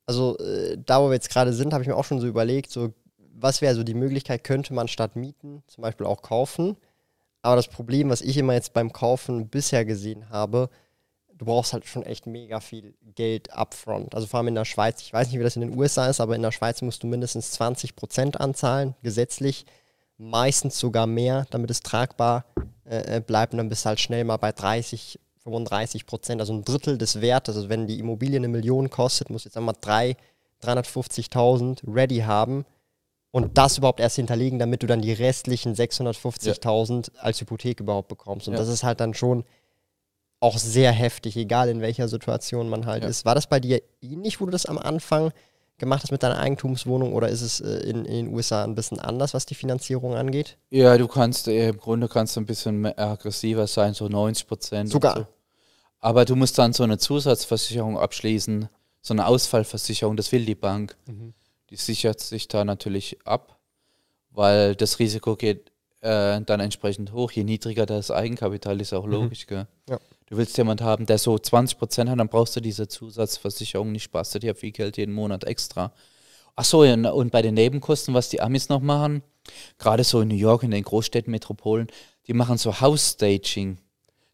also 0.06 0.38
äh, 0.40 0.78
da 0.84 1.02
wo 1.02 1.10
wir 1.10 1.14
jetzt 1.14 1.30
gerade 1.30 1.54
sind, 1.54 1.74
habe 1.74 1.84
ich 1.84 1.90
mir 1.90 1.96
auch 1.96 2.06
schon 2.06 2.20
so 2.20 2.28
überlegt, 2.28 2.72
so 2.72 2.94
was 3.34 3.62
wäre 3.62 3.76
so 3.76 3.84
die 3.84 3.94
Möglichkeit, 3.94 4.44
könnte 4.44 4.74
man 4.74 4.88
statt 4.88 5.16
mieten 5.16 5.64
zum 5.68 5.82
Beispiel 5.82 6.06
auch 6.06 6.22
kaufen. 6.22 6.78
Aber 7.42 7.56
das 7.56 7.68
Problem, 7.68 8.10
was 8.10 8.22
ich 8.22 8.38
immer 8.38 8.54
jetzt 8.54 8.74
beim 8.74 8.94
Kaufen 8.94 9.50
bisher 9.50 9.84
gesehen 9.84 10.30
habe, 10.30 10.70
du 11.42 11.46
brauchst 11.46 11.74
halt 11.74 11.88
schon 11.88 12.04
echt 12.04 12.28
mega 12.28 12.60
viel 12.60 12.94
Geld 13.16 13.52
upfront. 13.52 14.14
Also 14.14 14.28
vor 14.28 14.38
allem 14.38 14.50
in 14.50 14.56
der 14.56 14.64
Schweiz, 14.64 15.02
ich 15.02 15.12
weiß 15.12 15.28
nicht, 15.28 15.40
wie 15.40 15.44
das 15.44 15.56
in 15.56 15.62
den 15.62 15.76
USA 15.76 16.06
ist, 16.06 16.22
aber 16.22 16.36
in 16.36 16.44
der 16.44 16.52
Schweiz 16.52 16.84
musst 16.84 17.02
du 17.02 17.08
mindestens 17.08 17.50
20 17.54 17.96
Prozent 17.96 18.40
anzahlen, 18.40 18.94
gesetzlich. 19.02 19.66
Meistens 20.20 20.78
sogar 20.78 21.08
mehr, 21.08 21.48
damit 21.50 21.72
es 21.72 21.80
tragbar 21.80 22.46
äh, 22.86 23.18
äh 23.18 23.22
bleibt. 23.22 23.54
Und 23.54 23.58
dann 23.58 23.70
bist 23.70 23.86
du 23.86 23.88
halt 23.90 24.00
schnell 24.00 24.24
mal 24.24 24.38
bei 24.38 24.52
30, 24.52 25.20
35 25.42 26.06
Prozent, 26.06 26.42
also 26.42 26.54
ein 26.54 26.64
Drittel 26.64 27.00
des 27.00 27.22
Wertes. 27.22 27.56
Also 27.56 27.70
wenn 27.70 27.88
die 27.88 27.98
Immobilie 27.98 28.38
eine 28.38 28.48
Million 28.48 28.92
kostet, 28.92 29.32
musst 29.32 29.46
du 29.46 29.50
jetzt 29.50 29.58
einmal 29.58 29.74
350.000 30.62 31.92
ready 31.92 32.20
haben 32.20 32.66
und 33.32 33.58
das 33.58 33.80
überhaupt 33.80 34.00
erst 34.00 34.18
hinterlegen, 34.18 34.60
damit 34.60 34.84
du 34.84 34.88
dann 34.88 35.02
die 35.02 35.12
restlichen 35.12 35.74
650.000 35.74 37.14
ja. 37.16 37.22
als 37.22 37.42
Hypothek 37.42 37.80
überhaupt 37.80 38.10
bekommst. 38.10 38.48
Und 38.48 38.54
ja. 38.54 38.60
das 38.60 38.70
ist 38.70 38.84
halt 38.84 39.00
dann 39.00 39.16
schon 39.16 39.44
auch 40.42 40.58
sehr 40.58 40.92
heftig, 40.92 41.38
egal 41.38 41.70
in 41.70 41.80
welcher 41.80 42.10
Situation 42.10 42.68
man 42.68 42.86
halt 42.86 43.04
ja. 43.04 43.10
ist. 43.10 43.24
War 43.24 43.36
das 43.36 43.48
bei 43.48 43.62
dir 43.62 43.82
ähnlich, 44.02 44.42
wo 44.42 44.46
du 44.46 44.52
das 44.52 44.66
am 44.66 44.78
Anfang 44.78 45.32
gemacht 45.78 46.04
hast 46.04 46.12
mit 46.12 46.22
deiner 46.22 46.38
Eigentumswohnung 46.38 47.14
oder 47.14 47.30
ist 47.30 47.42
es 47.42 47.62
äh, 47.62 47.90
in, 47.90 48.04
in, 48.04 48.26
den 48.26 48.36
USA 48.36 48.64
ein 48.64 48.76
bisschen 48.76 49.00
anders, 49.00 49.34
was 49.34 49.46
die 49.46 49.56
Finanzierung 49.56 50.16
angeht? 50.16 50.58
Ja, 50.70 50.98
du 50.98 51.08
kannst 51.08 51.48
äh, 51.48 51.70
im 51.70 51.78
Grunde 51.78 52.10
kannst 52.10 52.36
du 52.36 52.42
ein 52.42 52.46
bisschen 52.46 52.86
aggressiver 52.86 53.66
sein, 53.68 53.94
so 53.94 54.10
90 54.10 54.48
Prozent. 54.48 54.90
Sogar. 54.90 55.16
So. 55.16 55.28
Aber 56.00 56.26
du 56.26 56.36
musst 56.36 56.58
dann 56.58 56.74
so 56.74 56.84
eine 56.84 56.98
Zusatzversicherung 56.98 57.98
abschließen, 57.98 58.68
so 59.02 59.14
eine 59.14 59.26
Ausfallversicherung, 59.26 60.18
das 60.18 60.32
will 60.32 60.46
die 60.46 60.56
Bank. 60.56 60.98
Mhm 61.08 61.34
die 61.72 61.78
sichert 61.78 62.20
sich 62.20 62.48
da 62.48 62.64
natürlich 62.66 63.18
ab, 63.26 63.58
weil 64.30 64.76
das 64.76 65.00
Risiko 65.00 65.36
geht 65.36 65.72
äh, 66.02 66.42
dann 66.42 66.60
entsprechend 66.60 67.14
hoch. 67.14 67.32
Je 67.32 67.46
niedriger 67.46 67.86
das 67.86 68.12
Eigenkapital 68.12 68.80
ist, 68.82 68.94
auch 68.94 69.06
mhm. 69.06 69.12
logisch. 69.12 69.48
Mhm. 69.50 69.66
Ja. 69.90 70.00
Du 70.32 70.38
willst 70.38 70.58
jemanden 70.58 70.86
haben, 70.86 71.06
der 71.06 71.18
so 71.18 71.38
20 71.38 71.78
Prozent 71.78 72.10
hat, 72.10 72.18
dann 72.18 72.30
brauchst 72.30 72.56
du 72.56 72.62
diese 72.62 72.88
Zusatzversicherung 72.88 73.92
nicht, 73.92 74.04
sparst 74.04 74.34
du 74.34 74.40
dir 74.40 74.56
viel 74.56 74.72
Geld 74.72 74.96
jeden 74.96 75.14
Monat 75.14 75.44
extra. 75.44 75.92
Achso, 76.56 76.84
und 76.84 77.32
bei 77.32 77.42
den 77.42 77.56
Nebenkosten, 77.56 78.14
was 78.14 78.30
die 78.30 78.40
Amis 78.40 78.70
noch 78.70 78.80
machen, 78.80 79.24
gerade 79.78 80.06
so 80.06 80.22
in 80.22 80.30
New 80.30 80.36
York, 80.36 80.64
in 80.64 80.72
den 80.72 80.86
Großstädten, 80.86 81.32
Metropolen, 81.32 81.88
die 82.28 82.34
machen 82.34 82.58
so 82.58 82.80
House-Staging. 82.80 83.78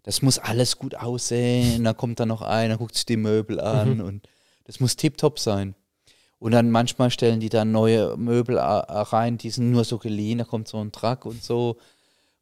Das 0.04 0.22
muss 0.22 0.38
alles 0.38 0.78
gut 0.78 0.94
aussehen, 0.94 1.84
da 1.84 1.94
kommt 1.94 2.20
dann 2.20 2.28
noch 2.28 2.44
einer, 2.44 2.78
guckt 2.78 2.94
sich 2.94 3.08
die 3.08 3.18
Möbel 3.18 3.60
an 3.60 3.96
mhm. 3.96 4.02
und 4.02 4.30
das 4.66 4.80
muss 4.80 4.98
tiptop 4.98 5.40
sein. 5.40 5.74
Und 6.38 6.52
dann 6.52 6.70
manchmal 6.70 7.10
stellen 7.10 7.40
die 7.40 7.50
dann 7.50 7.72
neue 7.72 8.16
Möbel 8.18 8.60
rein, 8.60 9.40
die 9.40 9.50
sind 9.50 9.72
nur 9.72 9.84
so 9.84 9.98
geliehen, 9.98 10.38
da 10.38 10.44
kommt 10.44 10.68
so 10.68 10.78
ein 10.78 10.92
Truck 10.92 11.26
und 11.26 11.44
so. 11.44 11.78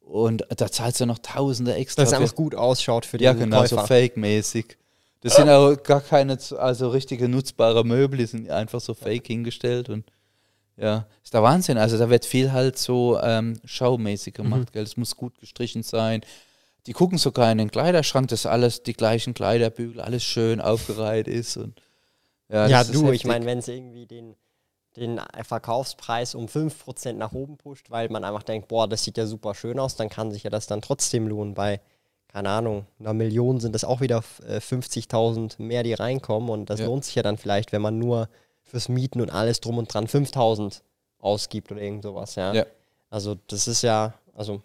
Und 0.05 0.45
da 0.55 0.71
zahlst 0.71 1.01
du 1.01 1.07
noch 1.07 1.17
Tausende 1.17 1.73
extra. 1.73 2.03
Dass 2.03 2.11
es 2.11 2.17
einfach 2.19 2.35
gut 2.35 2.53
ausschaut 2.53 3.05
für 3.05 3.17
die 3.17 3.23
Ja, 3.23 3.33
genau, 3.33 3.61
Käufer. 3.61 3.81
so 3.81 3.87
fake-mäßig. 3.87 4.77
Das 5.21 5.35
sind 5.35 5.49
auch 5.49 5.75
gar 5.81 6.01
keine, 6.01 6.37
also 6.59 6.89
richtige 6.89 7.27
nutzbare 7.27 7.83
Möbel, 7.83 8.19
die 8.19 8.27
sind 8.27 8.51
einfach 8.51 8.79
so 8.79 8.93
fake 8.93 9.25
hingestellt 9.25 9.89
und 9.89 10.05
ja, 10.77 11.07
ist 11.23 11.33
der 11.33 11.41
Wahnsinn. 11.41 11.79
Also 11.79 11.97
da 11.97 12.11
wird 12.11 12.25
viel 12.25 12.51
halt 12.51 12.77
so 12.77 13.19
ähm, 13.19 13.59
schaumäßig 13.65 14.35
gemacht, 14.35 14.69
mhm. 14.69 14.73
gell. 14.73 14.83
Es 14.83 14.97
muss 14.97 15.15
gut 15.15 15.39
gestrichen 15.39 15.81
sein. 15.81 16.21
Die 16.85 16.93
gucken 16.93 17.17
sogar 17.17 17.51
in 17.51 17.57
den 17.57 17.71
Kleiderschrank, 17.71 18.27
dass 18.27 18.45
alles 18.45 18.83
die 18.83 18.93
gleichen 18.93 19.33
Kleiderbügel, 19.33 19.99
alles 20.01 20.23
schön 20.23 20.61
aufgereiht 20.61 21.27
ist 21.27 21.57
und 21.57 21.81
ja, 22.49 22.67
ja 22.67 22.83
du, 22.83 23.11
ich 23.11 23.25
meine, 23.25 23.45
wenn 23.45 23.57
es 23.57 23.67
irgendwie 23.67 24.05
den, 24.05 24.35
den 24.95 25.19
Verkaufspreis 25.43 26.35
um 26.35 26.45
5% 26.45 27.13
nach 27.13 27.33
oben 27.33 27.57
pusht, 27.57 27.91
weil 27.91 28.09
man 28.09 28.23
einfach 28.23 28.43
denkt, 28.43 28.67
boah, 28.67 28.87
das 28.87 29.03
sieht 29.03 29.17
ja 29.17 29.25
super 29.25 29.53
schön 29.53 29.79
aus, 29.79 29.95
dann 29.95 30.09
kann 30.09 30.31
sich 30.31 30.43
ja 30.43 30.49
das 30.49 30.67
dann 30.67 30.81
trotzdem 30.81 31.27
lohnen. 31.27 31.53
Bei, 31.53 31.81
keine 32.27 32.49
Ahnung, 32.49 32.85
einer 32.99 33.13
Million 33.13 33.59
sind 33.59 33.73
das 33.73 33.83
auch 33.83 34.01
wieder 34.01 34.19
50.000 34.19 35.59
äh, 35.59 35.63
mehr, 35.63 35.83
die 35.83 35.93
reinkommen 35.93 36.49
und 36.49 36.69
das 36.69 36.79
ja. 36.79 36.85
lohnt 36.85 37.05
sich 37.05 37.15
ja 37.15 37.23
dann 37.23 37.37
vielleicht, 37.37 37.71
wenn 37.71 37.81
man 37.81 37.99
nur 37.99 38.29
fürs 38.63 38.89
Mieten 38.89 39.21
und 39.21 39.29
alles 39.29 39.59
drum 39.61 39.77
und 39.77 39.93
dran 39.93 40.07
5.000 40.07 40.81
ausgibt 41.19 41.71
oder 41.71 41.81
irgend 41.81 42.03
sowas, 42.03 42.35
ja? 42.35 42.53
ja. 42.53 42.65
Also 43.09 43.35
das 43.47 43.67
ist 43.67 43.81
ja, 43.81 44.13
also 44.33 44.61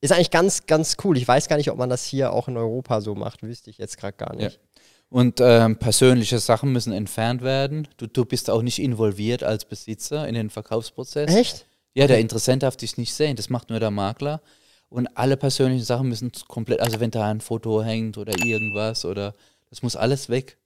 ist 0.00 0.12
eigentlich 0.12 0.30
ganz, 0.30 0.66
ganz 0.66 0.96
cool. 1.04 1.16
Ich 1.16 1.26
weiß 1.26 1.48
gar 1.48 1.56
nicht, 1.56 1.70
ob 1.70 1.78
man 1.78 1.88
das 1.88 2.04
hier 2.04 2.32
auch 2.32 2.48
in 2.48 2.56
Europa 2.56 3.00
so 3.00 3.14
macht, 3.14 3.42
wüsste 3.42 3.70
ich 3.70 3.78
jetzt 3.78 3.96
gerade 3.96 4.16
gar 4.16 4.34
nicht. 4.34 4.56
Ja. 4.56 4.65
Und 5.08 5.40
ähm, 5.40 5.78
persönliche 5.78 6.38
Sachen 6.38 6.72
müssen 6.72 6.92
entfernt 6.92 7.42
werden. 7.42 7.86
Du, 7.96 8.06
du 8.06 8.24
bist 8.24 8.50
auch 8.50 8.62
nicht 8.62 8.80
involviert 8.80 9.44
als 9.44 9.64
Besitzer 9.64 10.26
in 10.26 10.34
den 10.34 10.50
Verkaufsprozess. 10.50 11.32
Echt? 11.34 11.66
Ja, 11.94 12.06
der 12.06 12.18
Interessent 12.18 12.62
darf 12.62 12.76
dich 12.76 12.98
nicht 12.98 13.14
sehen. 13.14 13.36
Das 13.36 13.48
macht 13.48 13.70
nur 13.70 13.80
der 13.80 13.90
Makler. 13.90 14.42
Und 14.88 15.06
alle 15.16 15.36
persönlichen 15.36 15.84
Sachen 15.84 16.08
müssen 16.08 16.30
komplett, 16.48 16.80
also 16.80 17.00
wenn 17.00 17.10
da 17.10 17.28
ein 17.28 17.40
Foto 17.40 17.82
hängt 17.82 18.18
oder 18.18 18.44
irgendwas 18.44 19.04
oder 19.04 19.34
das 19.70 19.82
muss 19.82 19.96
alles 19.96 20.28
weg. 20.28 20.58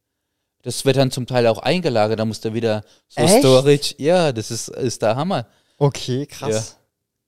Das 0.62 0.84
wird 0.84 0.96
dann 0.96 1.10
zum 1.10 1.26
Teil 1.26 1.46
auch 1.46 1.58
eingelagert, 1.58 2.18
da 2.18 2.24
muss 2.24 2.40
da 2.40 2.52
wieder 2.52 2.84
so 3.08 3.22
Echt? 3.22 3.38
Storage. 3.38 3.94
Ja, 3.98 4.32
das 4.32 4.50
ist, 4.50 4.68
ist 4.68 5.00
der 5.00 5.16
Hammer. 5.16 5.46
Okay, 5.78 6.26
krass. 6.26 6.76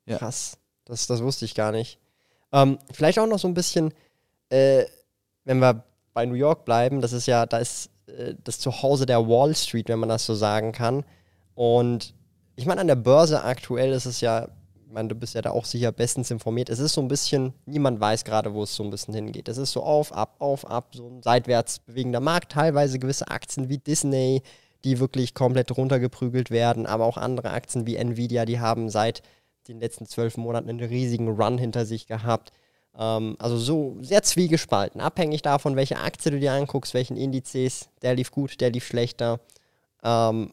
Ja. 0.04 0.12
Ja. 0.12 0.18
Krass. 0.18 0.58
Das, 0.84 1.06
das 1.06 1.22
wusste 1.22 1.44
ich 1.44 1.54
gar 1.54 1.72
nicht. 1.72 1.98
Ähm, 2.52 2.78
vielleicht 2.92 3.18
auch 3.18 3.26
noch 3.26 3.38
so 3.38 3.48
ein 3.48 3.54
bisschen, 3.54 3.94
äh, 4.50 4.84
wenn 5.44 5.60
wir 5.60 5.84
bei 6.12 6.26
New 6.26 6.34
York 6.34 6.64
bleiben, 6.64 7.00
das 7.00 7.12
ist 7.12 7.26
ja, 7.26 7.46
da 7.46 7.58
ist 7.58 7.90
äh, 8.06 8.34
das 8.42 8.58
Zuhause 8.58 9.06
der 9.06 9.26
Wall 9.28 9.54
Street, 9.54 9.88
wenn 9.88 9.98
man 9.98 10.08
das 10.08 10.26
so 10.26 10.34
sagen 10.34 10.72
kann. 10.72 11.04
Und 11.54 12.14
ich 12.56 12.66
meine, 12.66 12.80
an 12.80 12.86
der 12.86 12.96
Börse 12.96 13.42
aktuell 13.44 13.92
ist 13.92 14.06
es 14.06 14.20
ja, 14.20 14.48
ich 14.86 14.92
meine, 14.92 15.08
du 15.08 15.14
bist 15.14 15.34
ja 15.34 15.40
da 15.40 15.50
auch 15.50 15.64
sicher 15.64 15.90
bestens 15.90 16.30
informiert. 16.30 16.68
Es 16.68 16.78
ist 16.78 16.92
so 16.92 17.00
ein 17.00 17.08
bisschen, 17.08 17.54
niemand 17.64 17.98
weiß 17.98 18.24
gerade, 18.24 18.52
wo 18.52 18.62
es 18.62 18.74
so 18.74 18.84
ein 18.84 18.90
bisschen 18.90 19.14
hingeht. 19.14 19.48
Es 19.48 19.56
ist 19.56 19.72
so 19.72 19.82
auf, 19.82 20.12
ab, 20.12 20.36
auf, 20.38 20.68
ab, 20.68 20.94
so 20.94 21.08
ein 21.08 21.22
seitwärts 21.22 21.78
bewegender 21.78 22.20
Markt. 22.20 22.52
Teilweise 22.52 22.98
gewisse 22.98 23.28
Aktien 23.28 23.70
wie 23.70 23.78
Disney, 23.78 24.42
die 24.84 25.00
wirklich 25.00 25.32
komplett 25.32 25.74
runtergeprügelt 25.74 26.50
werden, 26.50 26.86
aber 26.86 27.06
auch 27.06 27.16
andere 27.16 27.50
Aktien 27.50 27.86
wie 27.86 27.96
Nvidia, 27.96 28.44
die 28.44 28.60
haben 28.60 28.90
seit 28.90 29.22
den 29.68 29.80
letzten 29.80 30.06
zwölf 30.06 30.36
Monaten 30.36 30.68
einen 30.68 30.80
riesigen 30.80 31.28
Run 31.28 31.56
hinter 31.56 31.86
sich 31.86 32.06
gehabt. 32.06 32.52
Ähm, 32.98 33.36
also 33.38 33.56
so 33.56 33.96
sehr 34.00 34.22
zwiegespalten, 34.22 35.00
abhängig 35.00 35.42
davon, 35.42 35.76
welche 35.76 35.98
Aktie 35.98 36.30
du 36.30 36.38
dir 36.38 36.52
anguckst, 36.52 36.94
welchen 36.94 37.16
Indizes, 37.16 37.88
der 38.02 38.14
lief 38.14 38.30
gut, 38.30 38.60
der 38.60 38.70
lief 38.70 38.86
schlechter. 38.86 39.40
Ähm, 40.02 40.52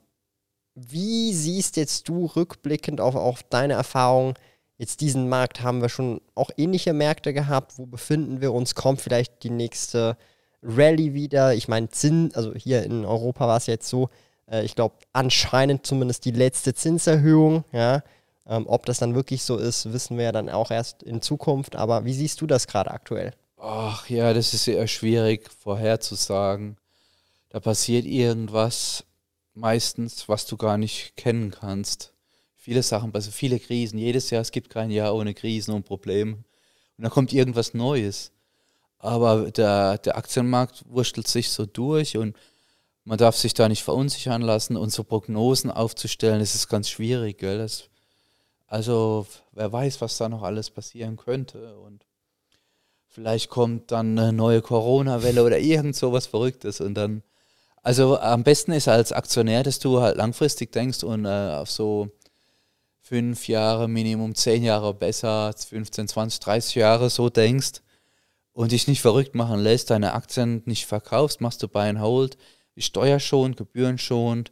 wie 0.76 1.34
siehst 1.34 1.78
jetzt 1.78 2.08
du 2.08 2.26
rückblickend 2.26 3.02
auf, 3.02 3.16
auf 3.16 3.44
deine 3.44 3.74
Erfahrung 3.74 4.36
jetzt 4.78 5.02
diesen 5.02 5.28
Markt? 5.28 5.62
Haben 5.62 5.82
wir 5.82 5.90
schon 5.90 6.22
auch 6.36 6.52
ähnliche 6.58 6.94
Märkte 6.94 7.34
gehabt? 7.34 7.78
Wo 7.78 7.86
befinden 7.86 8.42
wir 8.42 8.54
uns? 8.54 8.76
Kommt 8.76 9.02
vielleicht 9.02 9.44
die 9.44 9.50
nächste 9.50 10.16
Rallye 10.64 11.14
wieder? 11.14 11.54
Ich 11.54 11.68
meine, 11.68 11.90
Zins, 11.90 12.36
also 12.36 12.54
hier 12.54 12.84
in 12.84 13.06
Europa 13.06 13.48
war 13.48 13.58
es 13.58 13.68
jetzt 13.68 13.90
so, 13.90 14.10
äh, 14.50 14.64
ich 14.64 14.76
glaube 14.76 14.96
anscheinend 15.12 15.86
zumindest 15.86 16.24
die 16.26 16.32
letzte 16.32 16.74
Zinserhöhung, 16.74 17.66
ja. 17.74 18.04
Ähm, 18.50 18.66
ob 18.68 18.88
das 18.88 18.98
dann 18.98 19.14
wirklich 19.14 19.44
so 19.44 19.58
ist, 19.58 19.94
wissen 19.94 20.18
wir 20.18 20.26
ja 20.26 20.32
dann 20.32 20.50
auch 20.50 20.72
erst 20.72 21.04
in 21.04 21.22
Zukunft. 21.22 21.76
Aber 21.76 22.04
wie 22.04 22.14
siehst 22.14 22.42
du 22.42 22.48
das 22.48 22.66
gerade 22.66 22.90
aktuell? 22.90 23.34
Ach 23.58 24.10
ja, 24.10 24.34
das 24.34 24.56
ist 24.56 24.68
eher 24.68 24.88
schwierig 24.88 25.52
vorherzusagen. 25.52 26.78
Da 27.50 27.60
passiert 27.60 28.06
irgendwas 28.06 29.04
meistens, 29.54 30.28
was 30.28 30.48
du 30.48 30.58
gar 30.58 30.78
nicht 30.78 31.16
kennen 31.16 31.52
kannst. 31.52 32.14
Viele 32.56 32.82
Sachen, 32.82 33.14
also 33.14 33.30
viele 33.30 33.60
Krisen. 33.60 34.00
Jedes 34.00 34.32
Jahr, 34.32 34.42
es 34.42 34.52
gibt 34.52 34.72
kein 34.72 34.90
Jahr 34.90 35.14
ohne 35.14 35.36
Krisen 35.36 35.74
und 35.74 35.86
Probleme. 35.86 36.34
Und 36.34 37.04
dann 37.04 37.12
kommt 37.12 37.32
irgendwas 37.32 37.76
Neues. 37.76 38.32
Aber 38.98 39.52
der, 39.52 40.00
der 40.00 40.18
Aktienmarkt 40.18 40.84
wurschtelt 40.88 41.28
sich 41.28 41.52
so 41.52 41.66
durch 41.66 42.18
und 42.18 42.36
man 43.06 43.18
darf 43.18 43.36
sich 43.36 43.54
da 43.54 43.70
nicht 43.70 43.84
verunsichern 43.84 44.42
lassen 44.42 44.76
und 44.76 44.92
so 44.92 45.04
Prognosen 45.04 45.72
aufzustellen, 45.72 46.40
das 46.40 46.56
ist 46.56 46.68
ganz 46.68 46.90
schwierig. 46.90 47.38
Gell? 47.38 47.58
Das 47.58 47.89
also 48.70 49.26
wer 49.52 49.72
weiß, 49.72 50.00
was 50.00 50.18
da 50.18 50.30
noch 50.30 50.44
alles 50.44 50.70
passieren 50.70 51.18
könnte. 51.18 51.78
Und 51.80 52.06
vielleicht 53.08 53.50
kommt 53.50 53.92
dann 53.92 54.18
eine 54.18 54.32
neue 54.32 54.62
Corona-Welle 54.62 55.44
oder 55.44 55.60
irgend 55.60 55.96
so 55.96 56.14
was 56.14 56.28
Verrücktes. 56.28 56.80
Und 56.80 56.94
dann, 56.94 57.24
also 57.82 58.20
am 58.20 58.44
besten 58.44 58.72
ist 58.72 58.88
als 58.88 59.12
Aktionär, 59.12 59.64
dass 59.64 59.80
du 59.80 60.02
halt 60.02 60.18
langfristig 60.18 60.72
denkst 60.72 61.04
und 61.04 61.26
äh, 61.26 61.56
auf 61.56 61.72
so 61.72 62.10
fünf 63.02 63.48
Jahre, 63.48 63.88
Minimum 63.88 64.36
zehn 64.36 64.64
Jahre 64.64 64.94
besser, 64.94 65.52
15, 65.58 66.08
20, 66.08 66.40
30 66.40 66.76
Jahre 66.76 67.10
so 67.10 67.30
denkst 67.30 67.82
und 68.54 68.72
dich 68.72 68.88
nicht 68.88 69.02
verrückt 69.02 69.34
machen 69.34 69.60
lässt, 69.62 69.90
deine 69.90 70.14
Aktien 70.14 70.62
nicht 70.66 70.86
verkaufst, 70.86 71.42
machst 71.42 71.64
du 71.64 71.68
Buy 71.68 71.90
and 71.90 72.02
Hold, 72.02 72.38
steuerschonend, 72.78 73.58
gebührenschonend 73.58 74.52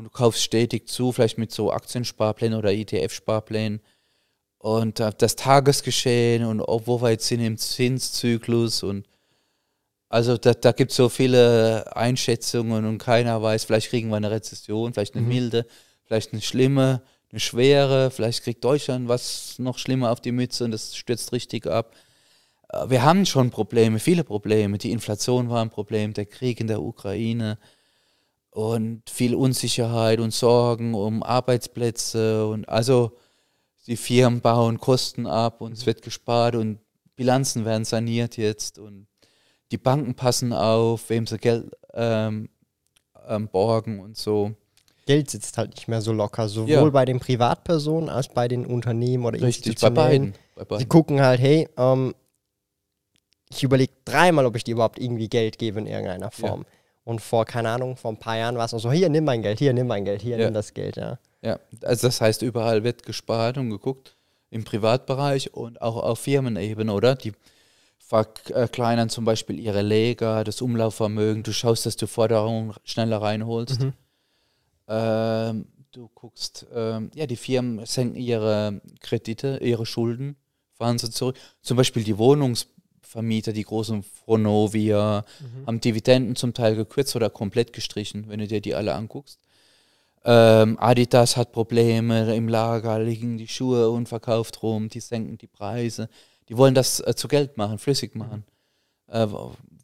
und 0.00 0.06
du 0.06 0.10
kaufst 0.10 0.42
stetig 0.42 0.88
zu, 0.88 1.12
vielleicht 1.12 1.36
mit 1.36 1.52
so 1.52 1.70
Aktiensparplänen 1.70 2.58
oder 2.58 2.72
ETF-Sparplänen. 2.72 3.82
und 4.56 4.98
äh, 4.98 5.12
das 5.18 5.36
Tagesgeschehen 5.36 6.44
und 6.44 6.62
oh, 6.62 6.80
wo 6.86 7.02
wir 7.02 7.10
jetzt 7.10 7.26
sind 7.26 7.40
im 7.40 7.58
Zinszyklus 7.58 8.82
und 8.82 9.06
also 10.08 10.38
da, 10.38 10.54
da 10.54 10.72
gibt 10.72 10.90
es 10.90 10.96
so 10.96 11.10
viele 11.10 11.94
Einschätzungen 11.94 12.86
und 12.86 12.96
keiner 12.96 13.42
weiß, 13.42 13.64
vielleicht 13.64 13.90
kriegen 13.90 14.08
wir 14.08 14.16
eine 14.16 14.30
Rezession, 14.30 14.94
vielleicht 14.94 15.14
eine 15.14 15.22
mhm. 15.22 15.28
milde, 15.28 15.66
vielleicht 16.04 16.32
eine 16.32 16.40
schlimme, 16.40 17.02
eine 17.30 17.40
schwere, 17.40 18.10
vielleicht 18.10 18.42
kriegt 18.42 18.64
Deutschland 18.64 19.06
was 19.06 19.58
noch 19.58 19.76
schlimmer 19.76 20.10
auf 20.12 20.22
die 20.22 20.32
Mütze 20.32 20.64
und 20.64 20.70
das 20.70 20.96
stürzt 20.96 21.32
richtig 21.32 21.66
ab. 21.66 21.94
Äh, 22.70 22.88
wir 22.88 23.02
haben 23.02 23.26
schon 23.26 23.50
Probleme, 23.50 23.98
viele 23.98 24.24
Probleme. 24.24 24.78
Die 24.78 24.92
Inflation 24.92 25.50
war 25.50 25.60
ein 25.60 25.70
Problem, 25.70 26.14
der 26.14 26.24
Krieg 26.24 26.58
in 26.58 26.68
der 26.68 26.80
Ukraine 26.80 27.58
und 28.50 29.08
viel 29.08 29.34
Unsicherheit 29.34 30.20
und 30.20 30.32
Sorgen 30.32 30.94
um 30.94 31.22
Arbeitsplätze 31.22 32.46
und 32.46 32.68
also 32.68 33.16
die 33.86 33.96
Firmen 33.96 34.40
bauen 34.40 34.78
Kosten 34.78 35.26
ab 35.26 35.60
und 35.60 35.72
es 35.72 35.86
wird 35.86 36.02
gespart 36.02 36.54
und 36.54 36.78
Bilanzen 37.16 37.64
werden 37.64 37.84
saniert 37.84 38.36
jetzt 38.36 38.78
und 38.78 39.06
die 39.70 39.78
Banken 39.78 40.14
passen 40.14 40.52
auf, 40.52 41.08
wem 41.10 41.26
sie 41.26 41.38
Geld 41.38 41.70
ähm, 41.94 42.48
ähm, 43.28 43.48
borgen 43.48 44.00
und 44.00 44.16
so. 44.16 44.52
Geld 45.06 45.30
sitzt 45.30 45.58
halt 45.58 45.74
nicht 45.74 45.88
mehr 45.88 46.00
so 46.00 46.12
locker, 46.12 46.48
sowohl 46.48 46.70
ja. 46.70 46.90
bei 46.90 47.04
den 47.04 47.20
Privatpersonen 47.20 48.08
als 48.08 48.28
bei 48.28 48.48
den 48.48 48.66
Unternehmen 48.66 49.24
oder 49.24 49.40
Richtig, 49.40 49.80
bei 49.80 49.90
beiden. 49.90 50.34
bei 50.54 50.64
beiden. 50.64 50.80
Sie 50.80 50.86
gucken 50.86 51.20
halt, 51.20 51.40
hey, 51.40 51.68
ähm, 51.76 52.14
ich 53.50 53.62
überlege 53.62 53.92
dreimal, 54.04 54.46
ob 54.46 54.56
ich 54.56 54.64
dir 54.64 54.72
überhaupt 54.72 55.00
irgendwie 55.00 55.28
Geld 55.28 55.58
gebe 55.58 55.80
in 55.80 55.86
irgendeiner 55.86 56.30
Form. 56.30 56.60
Ja. 56.60 56.79
Und 57.04 57.20
vor, 57.20 57.44
keine 57.44 57.70
Ahnung, 57.70 57.96
vor 57.96 58.12
ein 58.12 58.18
paar 58.18 58.36
Jahren 58.36 58.56
war 58.56 58.66
es 58.66 58.70
so, 58.70 58.92
hier, 58.92 59.08
nimm 59.08 59.24
mein 59.24 59.42
Geld, 59.42 59.58
hier, 59.58 59.72
nimm 59.72 59.86
mein 59.86 60.04
Geld, 60.04 60.22
hier, 60.22 60.36
ja. 60.38 60.44
nimm 60.44 60.54
das 60.54 60.74
Geld, 60.74 60.96
ja. 60.96 61.18
Ja, 61.42 61.58
also 61.82 62.06
das 62.06 62.20
heißt, 62.20 62.42
überall 62.42 62.84
wird 62.84 63.04
gespart 63.04 63.56
und 63.56 63.70
geguckt, 63.70 64.16
im 64.50 64.64
Privatbereich 64.64 65.54
und 65.54 65.80
auch 65.80 65.96
auf 65.96 66.20
Firmenebene, 66.20 66.92
oder? 66.92 67.14
Die 67.14 67.32
verkleinern 67.98 69.08
zum 69.08 69.24
Beispiel 69.24 69.58
ihre 69.60 69.82
Leger, 69.82 70.42
das 70.42 70.60
Umlaufvermögen, 70.60 71.44
du 71.44 71.52
schaust, 71.52 71.86
dass 71.86 71.96
du 71.96 72.06
Forderungen 72.08 72.74
schneller 72.84 73.22
reinholst. 73.22 73.80
Mhm. 73.80 73.92
Ähm, 74.88 75.66
du 75.92 76.08
guckst, 76.08 76.66
ähm, 76.74 77.10
ja, 77.14 77.26
die 77.26 77.36
Firmen 77.36 77.86
senken 77.86 78.16
ihre 78.16 78.80
Kredite, 79.00 79.58
ihre 79.62 79.86
Schulden, 79.86 80.36
fahren 80.72 80.98
sie 80.98 81.10
zurück. 81.10 81.36
Zum 81.62 81.76
Beispiel 81.76 82.02
die 82.02 82.18
Wohnungsvermieter, 83.10 83.52
die 83.52 83.64
großen 83.64 84.02
Fronovia, 84.02 85.24
mhm. 85.40 85.66
haben 85.66 85.80
Dividenden 85.80 86.36
zum 86.36 86.54
Teil 86.54 86.76
gekürzt 86.76 87.16
oder 87.16 87.30
komplett 87.30 87.72
gestrichen, 87.72 88.28
wenn 88.28 88.40
du 88.40 88.46
dir 88.46 88.60
die 88.60 88.74
alle 88.74 88.94
anguckst. 88.94 89.38
Ähm, 90.24 90.78
Adidas 90.78 91.36
hat 91.36 91.52
Probleme, 91.52 92.34
im 92.34 92.48
Lager 92.48 92.98
liegen 92.98 93.38
die 93.38 93.48
Schuhe 93.48 93.90
unverkauft 93.90 94.62
rum, 94.62 94.88
die 94.88 95.00
senken 95.00 95.38
die 95.38 95.46
Preise. 95.46 96.08
Die 96.48 96.56
wollen 96.56 96.74
das 96.74 97.00
äh, 97.00 97.14
zu 97.14 97.26
Geld 97.26 97.56
machen, 97.56 97.78
flüssig 97.78 98.14
machen, 98.14 98.44
äh, 99.06 99.26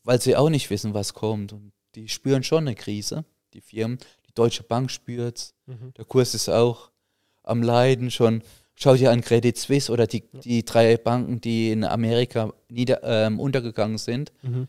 weil 0.05 0.21
sie 0.21 0.37
auch 0.37 0.51
nicht 0.51 0.69
wissen, 0.69 0.93
was 0.93 1.15
kommt. 1.15 1.53
Und 1.53 1.73
die 1.95 2.09
spüren 2.09 2.43
schon 2.43 2.67
eine 2.67 2.75
Krise, 2.75 3.25
die 3.55 3.63
Firmen. 3.63 3.99
Die 4.29 4.35
Deutsche 4.35 4.63
Bank 4.63 4.91
spürt 4.91 5.39
es. 5.39 5.55
Mhm. 5.67 5.95
Der 5.97 6.05
Kurs 6.05 6.35
ist 6.35 6.51
auch 6.51 6.91
am 7.43 7.63
Leiden 7.63 8.11
schon. 8.11 8.43
Schau 8.79 8.95
dir 8.95 9.11
an 9.11 9.23
Credit 9.23 9.57
Suisse 9.57 9.91
oder 9.91 10.07
die, 10.07 10.23
die 10.45 10.65
drei 10.65 10.99
Banken, 10.99 11.41
die 11.41 11.71
in 11.71 11.83
Amerika 11.83 12.53
nieder, 12.69 13.01
ähm, 13.03 13.41
untergegangen 13.41 13.97
sind. 13.97 14.33
Mhm. 14.43 14.69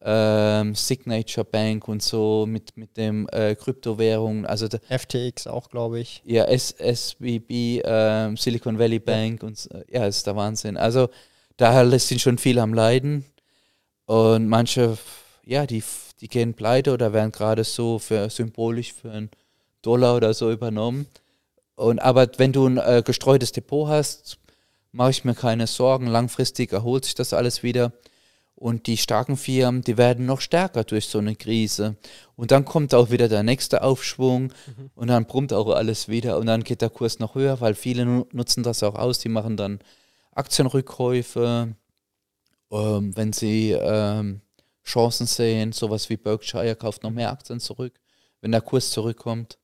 Ähm, 0.00 0.76
Signature 0.76 1.44
Bank 1.44 1.88
und 1.88 2.00
so 2.00 2.46
mit, 2.46 2.76
mit 2.76 2.96
dem 2.96 3.28
äh, 3.32 3.56
Kryptowährungen. 3.56 4.46
Also 4.46 4.68
FTX 4.68 5.48
auch, 5.48 5.68
glaube 5.70 5.98
ich. 5.98 6.22
Ja, 6.24 6.44
S 6.44 6.70
SVB, 6.78 7.82
ähm, 7.84 8.36
Silicon 8.36 8.78
Valley 8.78 9.00
Bank 9.00 9.42
ja. 9.42 9.48
und 9.48 9.68
äh, 9.72 9.84
ja, 9.90 10.06
ist 10.06 10.24
der 10.24 10.36
Wahnsinn. 10.36 10.76
Also 10.76 11.08
daher 11.56 11.82
lässt 11.82 12.12
ihn 12.12 12.20
schon 12.20 12.38
viel 12.38 12.60
am 12.60 12.72
Leiden. 12.72 13.24
Und 14.06 14.46
manche, 14.46 14.96
ja, 15.44 15.66
die, 15.66 15.82
die 16.20 16.28
gehen 16.28 16.54
pleite 16.54 16.92
oder 16.92 17.12
werden 17.12 17.32
gerade 17.32 17.64
so 17.64 17.98
für 17.98 18.30
symbolisch 18.30 18.92
für 18.92 19.10
einen 19.10 19.30
Dollar 19.82 20.14
oder 20.14 20.32
so 20.32 20.52
übernommen. 20.52 21.06
Und 21.78 22.00
aber 22.00 22.26
wenn 22.38 22.52
du 22.52 22.66
ein 22.66 22.76
äh, 22.78 23.02
gestreutes 23.04 23.52
Depot 23.52 23.88
hast, 23.88 24.38
mache 24.90 25.10
ich 25.10 25.24
mir 25.24 25.34
keine 25.34 25.68
Sorgen. 25.68 26.08
Langfristig 26.08 26.72
erholt 26.72 27.04
sich 27.04 27.14
das 27.14 27.32
alles 27.32 27.62
wieder. 27.62 27.92
Und 28.56 28.88
die 28.88 28.96
starken 28.96 29.36
Firmen, 29.36 29.82
die 29.82 29.96
werden 29.96 30.26
noch 30.26 30.40
stärker 30.40 30.82
durch 30.82 31.06
so 31.06 31.18
eine 31.18 31.36
Krise. 31.36 31.94
Und 32.34 32.50
dann 32.50 32.64
kommt 32.64 32.94
auch 32.94 33.12
wieder 33.12 33.28
der 33.28 33.44
nächste 33.44 33.82
Aufschwung 33.82 34.52
mhm. 34.66 34.90
und 34.96 35.06
dann 35.06 35.26
brummt 35.26 35.52
auch 35.52 35.68
alles 35.68 36.08
wieder 36.08 36.38
und 36.38 36.46
dann 36.46 36.64
geht 36.64 36.82
der 36.82 36.90
Kurs 36.90 37.20
noch 37.20 37.36
höher, 37.36 37.60
weil 37.60 37.76
viele 37.76 38.04
nutzen 38.32 38.64
das 38.64 38.82
auch 38.82 38.96
aus. 38.96 39.20
Die 39.20 39.28
machen 39.28 39.56
dann 39.56 39.78
Aktienrückkäufe, 40.32 41.76
ähm, 42.72 43.16
wenn 43.16 43.32
sie 43.32 43.70
ähm, 43.70 44.40
Chancen 44.84 45.28
sehen, 45.28 45.70
sowas 45.70 46.10
wie 46.10 46.16
Berkshire 46.16 46.74
kauft 46.74 47.04
noch 47.04 47.12
mehr 47.12 47.30
Aktien 47.30 47.60
zurück, 47.60 48.00
wenn 48.40 48.50
der 48.50 48.62
Kurs 48.62 48.90
zurückkommt. 48.90 49.58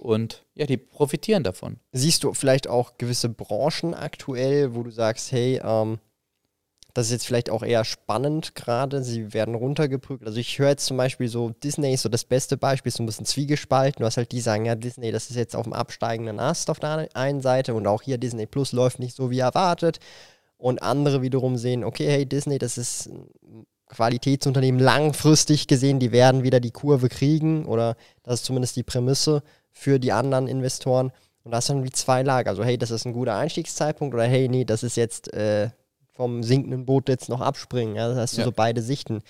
Und 0.00 0.44
ja, 0.54 0.66
die 0.66 0.76
profitieren 0.76 1.42
davon. 1.42 1.78
Siehst 1.92 2.24
du 2.24 2.32
vielleicht 2.34 2.68
auch 2.68 2.98
gewisse 2.98 3.28
Branchen 3.28 3.94
aktuell, 3.94 4.74
wo 4.74 4.82
du 4.82 4.90
sagst, 4.90 5.32
hey, 5.32 5.60
ähm, 5.62 5.98
das 6.94 7.06
ist 7.06 7.12
jetzt 7.12 7.26
vielleicht 7.26 7.50
auch 7.50 7.62
eher 7.62 7.84
spannend 7.84 8.54
gerade, 8.54 9.04
sie 9.04 9.32
werden 9.32 9.54
runtergeprügelt. 9.54 10.26
Also 10.26 10.40
ich 10.40 10.58
höre 10.58 10.70
jetzt 10.70 10.86
zum 10.86 10.96
Beispiel 10.96 11.28
so, 11.28 11.50
Disney 11.50 11.94
ist 11.94 12.02
so 12.02 12.08
das 12.08 12.24
beste 12.24 12.56
Beispiel, 12.56 12.90
so 12.90 13.02
ein 13.02 13.06
bisschen 13.06 13.26
zwiegespalten. 13.26 14.00
Du 14.00 14.06
hast 14.06 14.16
halt 14.16 14.32
die 14.32 14.40
sagen, 14.40 14.64
ja, 14.64 14.74
Disney, 14.74 15.12
das 15.12 15.30
ist 15.30 15.36
jetzt 15.36 15.54
auf 15.54 15.64
dem 15.64 15.74
absteigenden 15.74 16.40
Ast 16.40 16.70
auf 16.70 16.80
der 16.80 17.08
einen 17.14 17.40
Seite 17.40 17.74
und 17.74 17.86
auch 17.86 18.02
hier 18.02 18.18
Disney 18.18 18.46
Plus 18.46 18.72
läuft 18.72 18.98
nicht 18.98 19.14
so 19.14 19.30
wie 19.30 19.38
erwartet. 19.38 20.00
Und 20.56 20.82
andere 20.82 21.22
wiederum 21.22 21.56
sehen, 21.56 21.84
okay, 21.84 22.08
hey, 22.08 22.26
Disney, 22.26 22.58
das 22.58 22.78
ist 22.78 23.06
ein 23.06 23.28
Qualitätsunternehmen 23.88 24.80
langfristig 24.80 25.66
gesehen, 25.66 26.00
die 26.00 26.12
werden 26.12 26.42
wieder 26.42 26.60
die 26.60 26.72
Kurve 26.72 27.08
kriegen 27.08 27.64
oder 27.64 27.96
das 28.22 28.40
ist 28.40 28.44
zumindest 28.46 28.76
die 28.76 28.82
Prämisse 28.82 29.42
für 29.78 30.00
die 30.00 30.12
anderen 30.12 30.48
Investoren. 30.48 31.12
Und 31.44 31.52
das 31.52 31.66
sind 31.66 31.84
wie 31.84 31.90
zwei 31.90 32.22
Lager. 32.22 32.50
Also, 32.50 32.64
hey, 32.64 32.76
das 32.76 32.90
ist 32.90 33.06
ein 33.06 33.12
guter 33.12 33.36
Einstiegszeitpunkt 33.36 34.12
oder 34.12 34.24
hey, 34.24 34.48
nee, 34.48 34.64
das 34.64 34.82
ist 34.82 34.96
jetzt 34.96 35.32
äh, 35.32 35.70
vom 36.12 36.42
sinkenden 36.42 36.84
Boot 36.84 37.08
jetzt 37.08 37.28
noch 37.28 37.40
abspringen. 37.40 37.94
Ja? 37.94 38.08
Das 38.08 38.18
hast 38.18 38.36
du 38.36 38.40
ja. 38.40 38.44
so 38.46 38.52
beide 38.52 38.82
Sichten. 38.82 39.22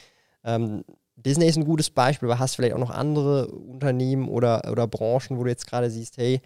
Ähm, 0.44 0.84
Disney 1.16 1.46
ist 1.46 1.56
ein 1.56 1.66
gutes 1.66 1.90
Beispiel, 1.90 2.30
aber 2.30 2.38
hast 2.38 2.56
vielleicht 2.56 2.74
auch 2.74 2.78
noch 2.80 2.90
andere 2.90 3.48
Unternehmen 3.48 4.28
oder, 4.28 4.70
oder 4.70 4.86
Branchen, 4.86 5.36
wo 5.36 5.44
du 5.44 5.50
jetzt 5.50 5.66
gerade 5.66 5.90
siehst, 5.90 6.16
hey, 6.16 6.40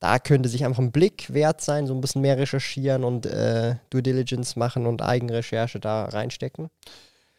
da 0.00 0.18
könnte 0.18 0.48
sich 0.48 0.64
einfach 0.64 0.80
ein 0.80 0.92
Blick 0.92 1.32
wert 1.32 1.60
sein, 1.60 1.86
so 1.86 1.94
ein 1.94 2.00
bisschen 2.00 2.22
mehr 2.22 2.38
recherchieren 2.38 3.04
und 3.04 3.26
äh, 3.26 3.76
Due 3.90 4.02
Diligence 4.02 4.56
machen 4.56 4.86
und 4.86 5.02
Eigenrecherche 5.02 5.78
da 5.78 6.06
reinstecken? 6.06 6.70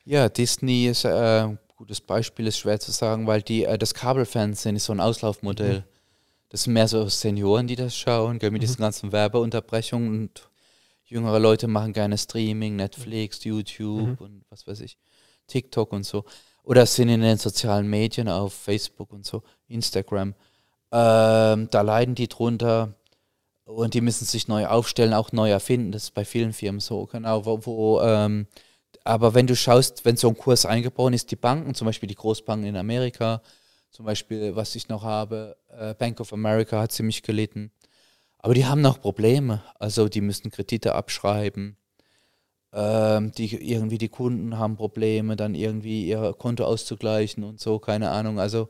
Ja, 0.05 0.29
Disney 0.29 0.87
ist 0.87 1.05
äh, 1.05 1.43
ein 1.43 1.59
gutes 1.75 2.01
Beispiel, 2.01 2.45
ist 2.47 2.59
schwer 2.59 2.79
zu 2.79 2.91
sagen, 2.91 3.25
weil 3.25 3.41
die, 3.41 3.65
äh, 3.65 3.77
das 3.77 3.93
Kabelfernsehen 3.93 4.75
ist 4.75 4.85
so 4.85 4.93
ein 4.93 4.99
Auslaufmodell. 4.99 5.79
Mhm. 5.79 5.92
Das 6.53 6.65
sind 6.65 6.73
mehr 6.73 6.87
so 6.87 7.09
Senioren, 7.09 7.65
die 7.65 7.75
das 7.75 7.97
schauen, 7.97 8.37
mit 8.39 8.51
mhm. 8.51 8.59
diesen 8.59 8.77
ganzen 8.77 9.11
Werbeunterbrechungen 9.11 10.07
und 10.07 10.49
jüngere 11.03 11.39
Leute 11.39 11.67
machen 11.67 11.93
gerne 11.93 12.15
Streaming, 12.15 12.75
Netflix, 12.75 13.43
YouTube 13.43 14.19
mhm. 14.19 14.23
und 14.23 14.45
was 14.51 14.67
weiß 14.67 14.81
ich, 14.81 14.99
TikTok 15.47 15.91
und 15.91 16.05
so. 16.05 16.25
Oder 16.61 16.85
sind 16.85 17.09
in 17.09 17.21
den 17.21 17.39
sozialen 17.39 17.89
Medien 17.89 18.29
auf 18.29 18.53
Facebook 18.53 19.11
und 19.11 19.25
so, 19.25 19.41
Instagram. 19.67 20.35
Ähm, 20.91 21.69
da 21.71 21.81
leiden 21.81 22.13
die 22.13 22.27
drunter 22.27 22.93
und 23.65 23.95
die 23.95 24.01
müssen 24.01 24.25
sich 24.25 24.47
neu 24.47 24.67
aufstellen, 24.67 25.15
auch 25.15 25.31
neu 25.31 25.49
erfinden. 25.49 25.91
Das 25.91 26.03
ist 26.03 26.13
bei 26.13 26.23
vielen 26.23 26.53
Firmen 26.53 26.81
so, 26.81 27.07
genau. 27.07 27.47
Wo, 27.47 27.65
wo 27.65 28.01
ähm, 28.01 28.45
aber 29.03 29.33
wenn 29.33 29.47
du 29.47 29.55
schaust, 29.55 30.05
wenn 30.05 30.17
so 30.17 30.29
ein 30.29 30.37
Kurs 30.37 30.67
eingebaut 30.67 31.15
ist, 31.15 31.31
die 31.31 31.35
Banken, 31.35 31.73
zum 31.73 31.85
Beispiel 31.87 32.09
die 32.09 32.13
Großbanken 32.13 32.67
in 32.67 32.77
Amerika, 32.77 33.41
zum 33.93 34.05
Beispiel, 34.05 34.55
was 34.55 34.75
ich 34.75 34.89
noch 34.89 35.03
habe, 35.03 35.55
äh, 35.69 35.93
Bank 35.93 36.19
of 36.19 36.33
America 36.33 36.81
hat 36.81 36.91
ziemlich 36.91 37.21
gelitten. 37.21 37.71
Aber 38.39 38.55
die 38.55 38.65
haben 38.65 38.81
noch 38.81 38.99
Probleme. 38.99 39.63
Also 39.79 40.09
die 40.09 40.19
müssen 40.19 40.51
Kredite 40.51 40.95
abschreiben. 40.95 41.77
Ähm, 42.73 43.31
die, 43.33 43.55
irgendwie 43.71 43.99
die 43.99 44.09
Kunden 44.09 44.57
haben 44.57 44.75
Probleme, 44.75 45.35
dann 45.35 45.53
irgendwie 45.53 46.07
ihr 46.07 46.33
Konto 46.37 46.65
auszugleichen 46.65 47.43
und 47.43 47.59
so, 47.59 47.77
keine 47.77 48.09
Ahnung. 48.09 48.39
Also 48.39 48.69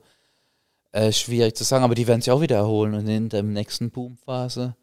äh, 0.92 1.14
schwierig 1.14 1.56
zu 1.56 1.64
sagen, 1.64 1.86
aber 1.86 1.96
die 1.96 2.06
werden 2.06 2.22
sich 2.22 2.32
auch 2.32 2.42
wieder 2.42 2.58
erholen 2.58 2.94
und 2.94 3.08
in 3.08 3.30
der 3.30 3.44
nächsten 3.44 3.92
Boomphase, 3.92 4.76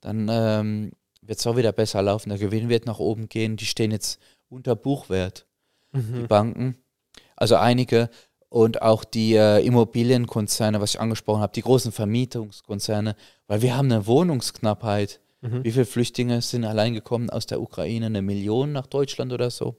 dann 0.00 0.28
ähm, 0.28 0.92
wird 1.22 1.38
es 1.38 1.46
auch 1.46 1.56
wieder 1.56 1.72
besser 1.72 2.02
laufen. 2.02 2.30
Der 2.30 2.38
Gewinn 2.38 2.68
wird 2.68 2.84
nach 2.84 2.98
oben 2.98 3.28
gehen. 3.28 3.56
Die 3.56 3.66
stehen 3.66 3.92
jetzt 3.92 4.20
unter 4.48 4.74
Buchwert, 4.74 5.46
mhm. 5.92 6.14
die 6.14 6.26
Banken. 6.26 6.76
Also 7.36 7.54
einige 7.54 8.10
und 8.48 8.82
auch 8.82 9.04
die 9.04 9.34
äh, 9.34 9.64
Immobilienkonzerne, 9.64 10.80
was 10.80 10.94
ich 10.94 11.00
angesprochen 11.00 11.42
habe, 11.42 11.52
die 11.52 11.62
großen 11.62 11.92
Vermietungskonzerne, 11.92 13.14
weil 13.46 13.62
wir 13.62 13.76
haben 13.76 13.90
eine 13.90 14.06
Wohnungsknappheit. 14.06 15.20
Mhm. 15.40 15.64
Wie 15.64 15.72
viele 15.72 15.84
Flüchtlinge 15.84 16.40
sind 16.42 16.64
allein 16.64 16.94
gekommen 16.94 17.30
aus 17.30 17.46
der 17.46 17.60
Ukraine? 17.60 18.06
Eine 18.06 18.22
Million 18.22 18.72
nach 18.72 18.86
Deutschland 18.86 19.32
oder 19.32 19.50
so. 19.50 19.76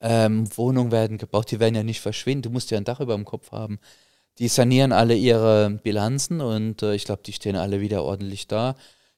Ähm, 0.00 0.48
Wohnungen 0.56 0.90
werden 0.90 1.18
gebaut, 1.18 1.50
die 1.50 1.60
werden 1.60 1.74
ja 1.74 1.84
nicht 1.84 2.00
verschwinden. 2.00 2.42
Du 2.42 2.50
musst 2.50 2.70
ja 2.70 2.78
ein 2.78 2.84
Dach 2.84 3.00
über 3.00 3.14
dem 3.14 3.24
Kopf 3.24 3.52
haben. 3.52 3.78
Die 4.38 4.48
sanieren 4.48 4.92
alle 4.92 5.14
ihre 5.14 5.70
Bilanzen 5.70 6.40
und 6.40 6.82
äh, 6.82 6.94
ich 6.94 7.04
glaube, 7.04 7.22
die 7.24 7.32
stehen 7.32 7.56
alle 7.56 7.80
wieder 7.80 8.02
ordentlich 8.02 8.46
da. 8.48 8.74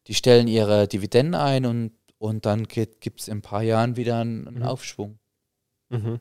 die 0.06 0.14
stellen 0.14 0.48
ihre 0.48 0.86
Dividenden 0.88 1.34
ein 1.34 1.64
und, 1.64 1.92
und 2.18 2.44
dann 2.44 2.64
gibt 2.66 3.20
es 3.20 3.28
in 3.28 3.38
ein 3.38 3.42
paar 3.42 3.62
Jahren 3.62 3.96
wieder 3.96 4.18
einen, 4.18 4.46
einen 4.46 4.58
mhm. 4.58 4.64
Aufschwung. 4.64 5.18
Mhm. 5.88 6.20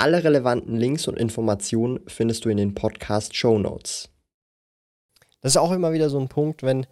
Alle 0.00 0.24
relevanten 0.24 0.78
Links 0.78 1.08
und 1.08 1.18
Informationen 1.18 2.00
findest 2.06 2.46
du 2.46 2.48
in 2.48 2.56
den 2.56 2.74
Podcast 2.74 3.36
Show 3.36 3.58
Notes. 3.58 4.08
Das 5.42 5.52
ist 5.52 5.56
auch 5.58 5.72
immer 5.72 5.92
wieder 5.92 6.08
so 6.08 6.18
ein 6.18 6.28
Punkt, 6.28 6.62
wenn, 6.62 6.86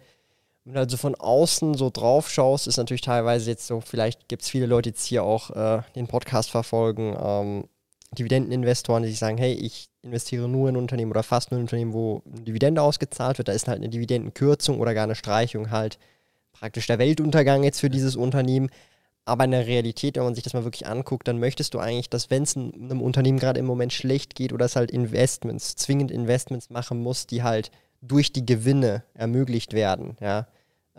du 0.63 0.77
also 0.77 0.95
von 0.95 1.15
außen 1.15 1.73
so 1.73 1.89
drauf 1.89 2.29
schaust, 2.29 2.67
ist 2.67 2.77
natürlich 2.77 3.01
teilweise 3.01 3.49
jetzt 3.49 3.65
so, 3.65 3.81
vielleicht 3.81 4.27
gibt 4.27 4.43
es 4.43 4.49
viele 4.49 4.67
Leute 4.67 4.89
jetzt 4.89 5.05
hier 5.05 5.23
auch 5.23 5.49
äh, 5.49 5.81
den 5.95 6.05
Podcast 6.05 6.51
verfolgen, 6.51 7.17
ähm, 7.19 7.63
Dividendeninvestoren, 8.15 9.01
die 9.01 9.11
sagen, 9.13 9.39
hey, 9.39 9.53
ich 9.53 9.89
investiere 10.03 10.47
nur 10.47 10.69
in 10.69 10.77
Unternehmen 10.77 11.09
oder 11.09 11.23
fast 11.23 11.49
nur 11.49 11.57
in 11.57 11.63
Unternehmen, 11.63 11.93
wo 11.93 12.21
eine 12.31 12.43
Dividende 12.43 12.83
ausgezahlt 12.83 13.39
wird. 13.39 13.47
Da 13.47 13.53
ist 13.53 13.67
halt 13.67 13.79
eine 13.79 13.89
Dividendenkürzung 13.89 14.79
oder 14.79 14.93
gar 14.93 15.05
eine 15.05 15.15
Streichung 15.15 15.71
halt 15.71 15.97
praktisch 16.51 16.85
der 16.85 16.99
Weltuntergang 16.99 17.63
jetzt 17.63 17.79
für 17.79 17.89
dieses 17.89 18.15
Unternehmen. 18.15 18.69
Aber 19.25 19.45
in 19.45 19.51
der 19.51 19.67
Realität, 19.67 20.15
wenn 20.15 20.23
man 20.23 20.35
sich 20.35 20.43
das 20.43 20.53
mal 20.53 20.63
wirklich 20.63 20.87
anguckt, 20.87 21.27
dann 21.27 21.39
möchtest 21.39 21.73
du 21.73 21.79
eigentlich, 21.79 22.09
dass 22.09 22.29
wenn 22.29 22.43
es 22.43 22.57
einem 22.57 23.01
Unternehmen 23.01 23.39
gerade 23.39 23.59
im 23.59 23.65
Moment 23.65 23.93
schlecht 23.93 24.35
geht 24.35 24.53
oder 24.53 24.65
es 24.65 24.75
halt 24.75 24.89
Investments, 24.91 25.75
zwingend 25.75 26.09
Investments 26.09 26.69
machen 26.69 27.01
muss, 27.01 27.27
die 27.27 27.43
halt 27.43 27.69
durch 28.01 28.31
die 28.33 28.45
Gewinne 28.45 29.03
ermöglicht 29.13 29.73
werden, 29.73 30.17
ja, 30.19 30.47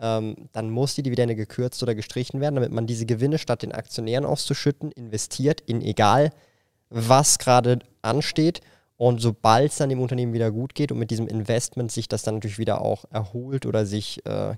ähm, 0.01 0.35
dann 0.51 0.69
muss 0.69 0.95
die 0.95 1.03
Dividende 1.03 1.35
gekürzt 1.35 1.81
oder 1.83 1.93
gestrichen 1.93 2.41
werden, 2.41 2.55
damit 2.55 2.71
man 2.71 2.87
diese 2.87 3.05
Gewinne 3.05 3.37
statt 3.37 3.61
den 3.61 3.71
Aktionären 3.71 4.25
auszuschütten, 4.25 4.91
investiert 4.91 5.61
in 5.61 5.81
egal, 5.81 6.31
was 6.89 7.37
gerade 7.37 7.79
ansteht. 8.01 8.61
Und 8.97 9.19
sobald 9.19 9.71
es 9.71 9.77
dann 9.77 9.89
dem 9.89 9.99
Unternehmen 9.99 10.33
wieder 10.33 10.51
gut 10.51 10.75
geht 10.75 10.91
und 10.91 10.99
mit 10.99 11.11
diesem 11.11 11.27
Investment 11.27 11.91
sich 11.91 12.07
das 12.07 12.23
dann 12.23 12.35
natürlich 12.35 12.59
wieder 12.59 12.81
auch 12.81 13.05
erholt 13.11 13.65
oder 13.65 13.85
sich 13.85 14.25
äh, 14.25 14.55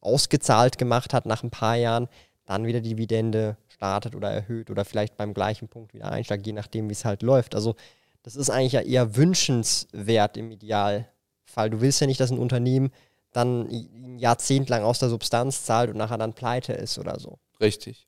ausgezahlt 0.00 0.78
gemacht 0.78 1.12
hat 1.12 1.26
nach 1.26 1.42
ein 1.42 1.50
paar 1.50 1.76
Jahren, 1.76 2.08
dann 2.46 2.64
wieder 2.64 2.80
die 2.80 2.90
Dividende 2.90 3.56
startet 3.68 4.14
oder 4.14 4.30
erhöht 4.30 4.70
oder 4.70 4.84
vielleicht 4.84 5.16
beim 5.16 5.34
gleichen 5.34 5.68
Punkt 5.68 5.92
wieder 5.92 6.10
einsteigt, 6.10 6.46
je 6.46 6.52
nachdem, 6.52 6.88
wie 6.88 6.92
es 6.92 7.04
halt 7.04 7.22
läuft. 7.22 7.54
Also 7.54 7.74
das 8.22 8.36
ist 8.36 8.50
eigentlich 8.50 8.72
ja 8.72 8.80
eher 8.80 9.16
wünschenswert 9.16 10.36
im 10.36 10.50
Idealfall. 10.50 11.70
Du 11.70 11.80
willst 11.80 12.00
ja 12.00 12.06
nicht, 12.06 12.20
dass 12.20 12.30
ein 12.30 12.38
Unternehmen 12.38 12.90
dann 13.32 13.68
ein 13.68 14.18
Jahrzehnt 14.18 14.68
lang 14.70 14.82
aus 14.82 14.98
der 14.98 15.10
Substanz 15.10 15.64
zahlt 15.64 15.90
und 15.90 15.96
nachher 15.98 16.18
dann 16.18 16.32
pleite 16.32 16.72
ist 16.72 16.98
oder 16.98 17.20
so. 17.20 17.38
Richtig. 17.60 18.06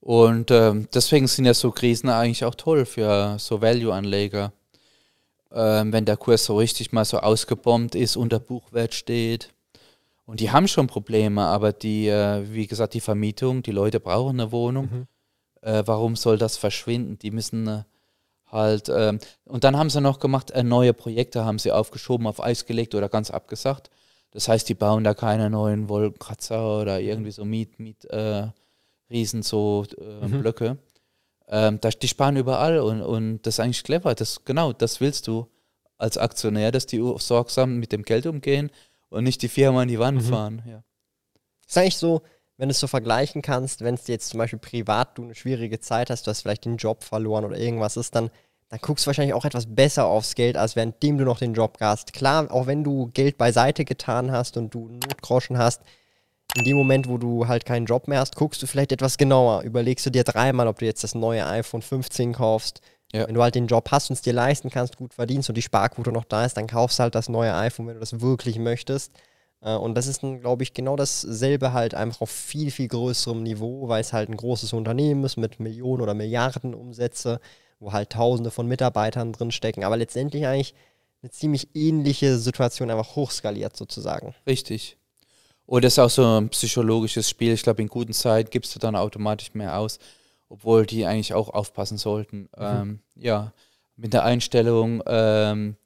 Und 0.00 0.50
äh, 0.50 0.74
deswegen 0.92 1.26
sind 1.26 1.46
ja 1.46 1.54
so 1.54 1.70
Krisen 1.70 2.10
eigentlich 2.10 2.44
auch 2.44 2.54
toll 2.54 2.84
für 2.84 3.38
so 3.38 3.62
Value-Anleger. 3.62 4.52
Ähm, 5.50 5.92
wenn 5.92 6.04
der 6.04 6.18
Kurs 6.18 6.44
so 6.44 6.58
richtig 6.58 6.92
mal 6.92 7.06
so 7.06 7.20
ausgebombt 7.20 7.94
ist, 7.94 8.16
unter 8.16 8.38
Buchwert 8.38 8.92
steht, 8.92 9.48
und 10.26 10.40
die 10.40 10.50
haben 10.50 10.68
schon 10.68 10.86
Probleme, 10.86 11.42
aber 11.42 11.72
die, 11.72 12.08
äh, 12.08 12.44
wie 12.50 12.66
gesagt, 12.66 12.94
die 12.94 13.00
Vermietung, 13.00 13.62
die 13.62 13.72
Leute 13.72 14.00
brauchen 14.00 14.40
eine 14.40 14.52
Wohnung. 14.52 14.88
Mhm. 14.90 15.06
Äh, 15.60 15.82
warum 15.86 16.16
soll 16.16 16.38
das 16.38 16.56
verschwinden? 16.56 17.18
Die 17.18 17.30
müssen 17.30 17.66
äh, 17.66 17.82
halt, 18.46 18.88
ähm, 18.88 19.18
und 19.44 19.64
dann 19.64 19.76
haben 19.76 19.90
sie 19.90 20.00
noch 20.00 20.20
gemacht, 20.20 20.50
äh, 20.50 20.62
neue 20.62 20.94
Projekte 20.94 21.44
haben 21.44 21.58
sie 21.58 21.72
aufgeschoben, 21.72 22.26
auf 22.26 22.42
Eis 22.42 22.64
gelegt 22.64 22.94
oder 22.94 23.08
ganz 23.08 23.30
abgesagt. 23.30 23.90
Das 24.30 24.48
heißt, 24.48 24.68
die 24.68 24.74
bauen 24.74 25.04
da 25.04 25.14
keine 25.14 25.50
neuen 25.50 25.88
Wolkenkratzer 25.88 26.80
oder 26.80 27.00
irgendwie 27.00 27.30
so 27.30 27.44
Miet, 27.44 27.78
Miet, 27.78 28.04
äh, 28.06 28.48
Riesen, 29.10 29.42
so 29.42 29.84
äh, 29.98 30.26
mhm. 30.26 30.40
Blöcke. 30.40 30.78
Ähm, 31.48 31.78
das, 31.82 31.98
die 31.98 32.08
sparen 32.08 32.36
überall 32.36 32.78
und, 32.80 33.02
und 33.02 33.42
das 33.42 33.56
ist 33.56 33.60
eigentlich 33.60 33.84
clever. 33.84 34.14
Das, 34.14 34.44
genau, 34.44 34.72
das 34.72 35.00
willst 35.00 35.26
du 35.26 35.48
als 35.98 36.16
Aktionär, 36.16 36.72
dass 36.72 36.86
die 36.86 37.02
sorgsam 37.18 37.76
mit 37.76 37.92
dem 37.92 38.02
Geld 38.02 38.26
umgehen 38.26 38.70
und 39.14 39.24
nicht 39.24 39.42
die 39.42 39.48
Firma 39.48 39.82
an 39.82 39.88
die 39.88 39.98
Wand 39.98 40.22
mhm. 40.22 40.28
fahren. 40.28 40.62
Ja. 40.66 40.82
Ist 41.66 41.78
eigentlich 41.78 41.96
so, 41.96 42.22
wenn 42.56 42.68
du 42.68 42.72
es 42.72 42.80
so 42.80 42.86
vergleichen 42.86 43.42
kannst, 43.42 43.82
wenn 43.82 43.94
es 43.94 44.06
jetzt 44.06 44.28
zum 44.28 44.38
Beispiel 44.38 44.58
privat 44.58 45.16
du 45.16 45.24
eine 45.24 45.34
schwierige 45.34 45.80
Zeit 45.80 46.10
hast, 46.10 46.26
du 46.26 46.30
hast 46.30 46.42
vielleicht 46.42 46.64
den 46.64 46.76
Job 46.76 47.02
verloren 47.02 47.44
oder 47.44 47.58
irgendwas 47.58 47.96
ist, 47.96 48.14
dann, 48.14 48.30
dann 48.68 48.80
guckst 48.80 49.04
du 49.04 49.08
wahrscheinlich 49.08 49.34
auch 49.34 49.44
etwas 49.44 49.66
besser 49.74 50.06
aufs 50.06 50.34
Geld, 50.34 50.56
als 50.56 50.76
währenddem 50.76 51.18
du 51.18 51.24
noch 51.24 51.38
den 51.38 51.54
Job 51.54 51.78
hast. 51.80 52.12
Klar, 52.12 52.50
auch 52.52 52.66
wenn 52.66 52.84
du 52.84 53.10
Geld 53.12 53.38
beiseite 53.38 53.84
getan 53.84 54.30
hast 54.30 54.56
und 54.56 54.74
du 54.74 54.88
Notgroschen 54.88 55.58
hast, 55.58 55.82
in 56.56 56.64
dem 56.64 56.76
Moment, 56.76 57.08
wo 57.08 57.18
du 57.18 57.48
halt 57.48 57.64
keinen 57.64 57.86
Job 57.86 58.06
mehr 58.06 58.20
hast, 58.20 58.36
guckst 58.36 58.62
du 58.62 58.66
vielleicht 58.66 58.92
etwas 58.92 59.18
genauer. 59.18 59.62
Überlegst 59.62 60.06
du 60.06 60.10
dir 60.10 60.22
dreimal, 60.22 60.68
ob 60.68 60.78
du 60.78 60.84
jetzt 60.84 61.02
das 61.02 61.14
neue 61.14 61.44
iPhone 61.46 61.82
15 61.82 62.34
kaufst 62.34 62.80
ja. 63.14 63.28
Wenn 63.28 63.34
du 63.34 63.42
halt 63.42 63.54
den 63.54 63.68
Job 63.68 63.90
hast 63.92 64.10
und 64.10 64.14
es 64.14 64.22
dir 64.22 64.32
leisten 64.32 64.70
kannst, 64.70 64.96
gut 64.96 65.14
verdienst 65.14 65.48
und 65.48 65.54
die 65.54 65.62
Sparquote 65.62 66.10
noch 66.10 66.24
da 66.24 66.44
ist, 66.44 66.56
dann 66.56 66.66
kaufst 66.66 66.98
du 66.98 67.04
halt 67.04 67.14
das 67.14 67.28
neue 67.28 67.54
iPhone, 67.54 67.86
wenn 67.86 67.94
du 67.94 68.00
das 68.00 68.20
wirklich 68.20 68.58
möchtest. 68.58 69.12
Äh, 69.60 69.76
und 69.76 69.94
das 69.94 70.08
ist, 70.08 70.20
glaube 70.20 70.64
ich, 70.64 70.74
genau 70.74 70.96
dasselbe 70.96 71.72
halt 71.72 71.94
einfach 71.94 72.22
auf 72.22 72.30
viel, 72.30 72.72
viel 72.72 72.88
größerem 72.88 73.40
Niveau, 73.44 73.86
weil 73.86 74.00
es 74.00 74.12
halt 74.12 74.30
ein 74.30 74.36
großes 74.36 74.72
Unternehmen 74.72 75.22
ist 75.22 75.36
mit 75.36 75.60
Millionen 75.60 76.02
oder 76.02 76.12
Milliarden 76.12 76.74
Umsätze, 76.74 77.40
wo 77.78 77.92
halt 77.92 78.10
Tausende 78.10 78.50
von 78.50 78.66
Mitarbeitern 78.66 79.32
drinstecken. 79.32 79.84
Aber 79.84 79.96
letztendlich 79.96 80.46
eigentlich 80.48 80.74
eine 81.22 81.30
ziemlich 81.30 81.68
ähnliche 81.76 82.36
Situation 82.36 82.90
einfach 82.90 83.14
hochskaliert 83.14 83.76
sozusagen. 83.76 84.34
Richtig. 84.44 84.96
Und 85.66 85.84
das 85.84 85.94
ist 85.94 85.98
auch 86.00 86.10
so 86.10 86.40
ein 86.40 86.48
psychologisches 86.48 87.30
Spiel. 87.30 87.52
Ich 87.52 87.62
glaube, 87.62 87.80
in 87.80 87.88
guten 87.88 88.12
Zeiten 88.12 88.50
gibst 88.50 88.74
du 88.74 88.80
dann 88.80 88.96
automatisch 88.96 89.54
mehr 89.54 89.78
aus 89.78 90.00
obwohl 90.54 90.86
die 90.86 91.04
eigentlich 91.04 91.34
auch 91.34 91.48
aufpassen 91.48 91.98
sollten. 91.98 92.42
Mhm. 92.42 92.48
Ähm, 92.58 92.98
ja, 93.16 93.52
mit 93.96 94.12
der 94.12 94.24
Einstellung, 94.24 95.02
ähm, 95.06 95.76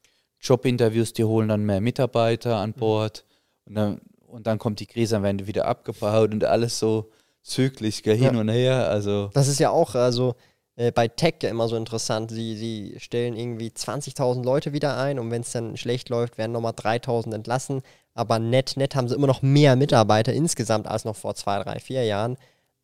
Jobinterviews, 0.41 1.15
die 1.15 1.25
holen 1.25 1.49
dann 1.49 1.65
mehr 1.65 1.81
Mitarbeiter 1.81 2.57
an 2.57 2.71
mhm. 2.71 2.81
Bord 2.81 3.25
mhm. 3.25 3.67
und, 3.67 3.75
dann, 3.75 4.01
und 4.27 4.47
dann 4.47 4.59
kommt 4.59 4.81
die 4.81 4.87
Krise, 4.87 5.15
dann 5.15 5.23
werden 5.23 5.39
die 5.39 5.47
wieder 5.47 5.67
abgebaut 5.67 6.33
und 6.33 6.45
alles 6.45 6.79
so 6.79 7.11
zügig, 7.43 8.03
gell, 8.03 8.17
hin 8.17 8.35
ja. 8.35 8.41
und 8.41 8.51
her. 8.51 8.91
Also. 8.91 9.31
Das 9.33 9.49
ist 9.49 9.59
ja 9.59 9.71
auch, 9.71 9.95
also 9.95 10.35
äh, 10.77 10.93
bei 10.93 11.09
Tech 11.09 11.37
ja 11.43 11.49
immer 11.49 11.67
so 11.67 11.77
interessant. 11.77 12.31
Sie, 12.31 12.55
sie 12.55 12.95
stellen 12.99 13.37
irgendwie 13.37 13.71
20.000 13.71 14.45
Leute 14.45 14.75
wieder 14.75 14.99
ein 14.99 15.19
und 15.19 15.31
wenn 15.31 15.41
es 15.41 15.53
dann 15.53 15.79
schlecht 15.79 16.11
läuft, 16.11 16.37
werden 16.37 16.53
nochmal 16.53 16.73
3.000 16.73 17.35
entlassen. 17.35 17.81
Aber 18.13 18.39
net, 18.39 18.75
net 18.77 18.95
haben 18.95 19.09
sie 19.09 19.15
immer 19.15 19.27
noch 19.27 19.41
mehr 19.41 19.77
Mitarbeiter 19.77 20.35
insgesamt 20.35 20.87
als 20.87 21.07
noch 21.07 21.17
vor 21.17 21.35
zwei, 21.35 21.63
drei, 21.63 21.81
vier 21.81 22.05
Jahren. 22.05 22.37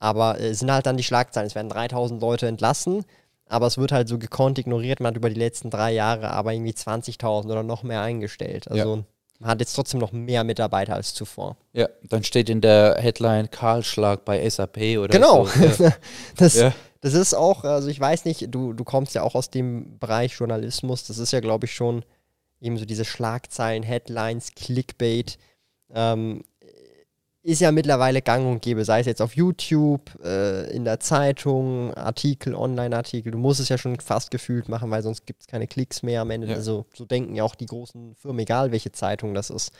Aber 0.05 0.39
es 0.39 0.43
äh, 0.43 0.53
sind 0.53 0.71
halt 0.71 0.85
dann 0.85 0.99
die 0.99 1.03
Schlagzeilen. 1.03 1.47
Es 1.47 1.55
werden 1.55 1.71
3000 1.71 2.21
Leute 2.21 2.47
entlassen, 2.47 3.07
aber 3.49 3.67
es 3.67 3.79
wird 3.79 3.91
halt 3.91 4.07
so 4.07 4.19
gekonnt 4.19 4.59
ignoriert. 4.59 5.01
Man 5.01 5.09
hat 5.09 5.17
über 5.17 5.31
die 5.31 5.41
letzten 5.41 5.71
drei 5.71 5.93
Jahre 5.93 6.29
aber 6.29 6.53
irgendwie 6.53 6.73
20.000 6.73 7.47
oder 7.47 7.63
noch 7.63 7.83
mehr 7.83 8.03
eingestellt. 8.03 8.71
Also 8.71 8.97
ja. 8.97 9.03
man 9.39 9.51
hat 9.51 9.61
jetzt 9.61 9.73
trotzdem 9.73 10.01
noch 10.01 10.13
mehr 10.13 10.45
Mitarbeiter 10.45 10.95
als 10.95 11.15
zuvor. 11.15 11.57
Ja, 11.73 11.89
dann 12.03 12.23
steht 12.23 12.51
in 12.51 12.61
der 12.61 12.97
Headline 12.99 13.51
Kahlschlag 13.51 14.27
bei 14.27 14.47
SAP 14.47 14.99
oder 14.99 15.09
genau. 15.09 15.47
so. 15.47 15.59
Genau. 15.59 15.91
Das, 16.37 16.55
ja. 16.55 16.75
das 17.01 17.15
ist 17.15 17.33
auch, 17.33 17.65
also 17.65 17.89
ich 17.89 17.99
weiß 17.99 18.27
nicht, 18.27 18.55
du, 18.55 18.75
du 18.75 18.85
kommst 18.85 19.15
ja 19.15 19.23
auch 19.23 19.35
aus 19.35 19.49
dem 19.49 19.99
Bereich 19.99 20.35
Journalismus. 20.35 21.07
Das 21.07 21.17
ist 21.17 21.33
ja, 21.33 21.41
glaube 21.41 21.65
ich, 21.65 21.75
schon 21.75 22.05
eben 22.61 22.77
so 22.77 22.85
diese 22.85 23.07
Schlagzeilen, 23.07 23.83
Headlines, 23.83 24.51
Clickbait. 24.55 25.39
Ähm, 25.95 26.45
ist 27.45 27.61
ja 27.61 27.71
mittlerweile 27.73 28.23
gang 28.23 28.47
und 28.47 28.63
gäbe, 28.63 28.87
sei 28.87 29.01
es 29.01 29.07
jetzt 29.07 29.21
auf 29.21 29.37
YouTube, 29.37 30.11
äh, 30.25 30.75
in 30.75 30.85
der 30.85 30.99
Zeitung, 30.99 31.93
Artikel, 31.93 32.55
Online-Artikel. 32.55 33.33
Du 33.33 33.39
musst 33.39 33.61
es 33.61 33.69
ja 33.69 33.77
schon 33.77 34.01
fast 34.01 34.31
gefühlt 34.31 34.71
machen, 34.71 34.91
weil 34.91 35.03
sonst 35.03 35.27
gibt 35.27 35.43
es 35.43 35.47
keine 35.47 35.67
Klicks 35.67 36.03
mehr 36.03 36.23
am 36.23 36.31
Ende. 36.31 36.47
Ja. 36.49 36.55
Also 36.55 36.87
so 36.95 37.05
denken 37.05 37.37
ja 37.37 37.45
auch 37.45 37.55
die 37.55 37.67
großen 37.67 38.15
Firmen, 38.17 38.41
egal 38.41 38.73
welche 38.73 38.93
Zeitung 38.93 39.35
das 39.35 39.51
ist. 39.51 39.73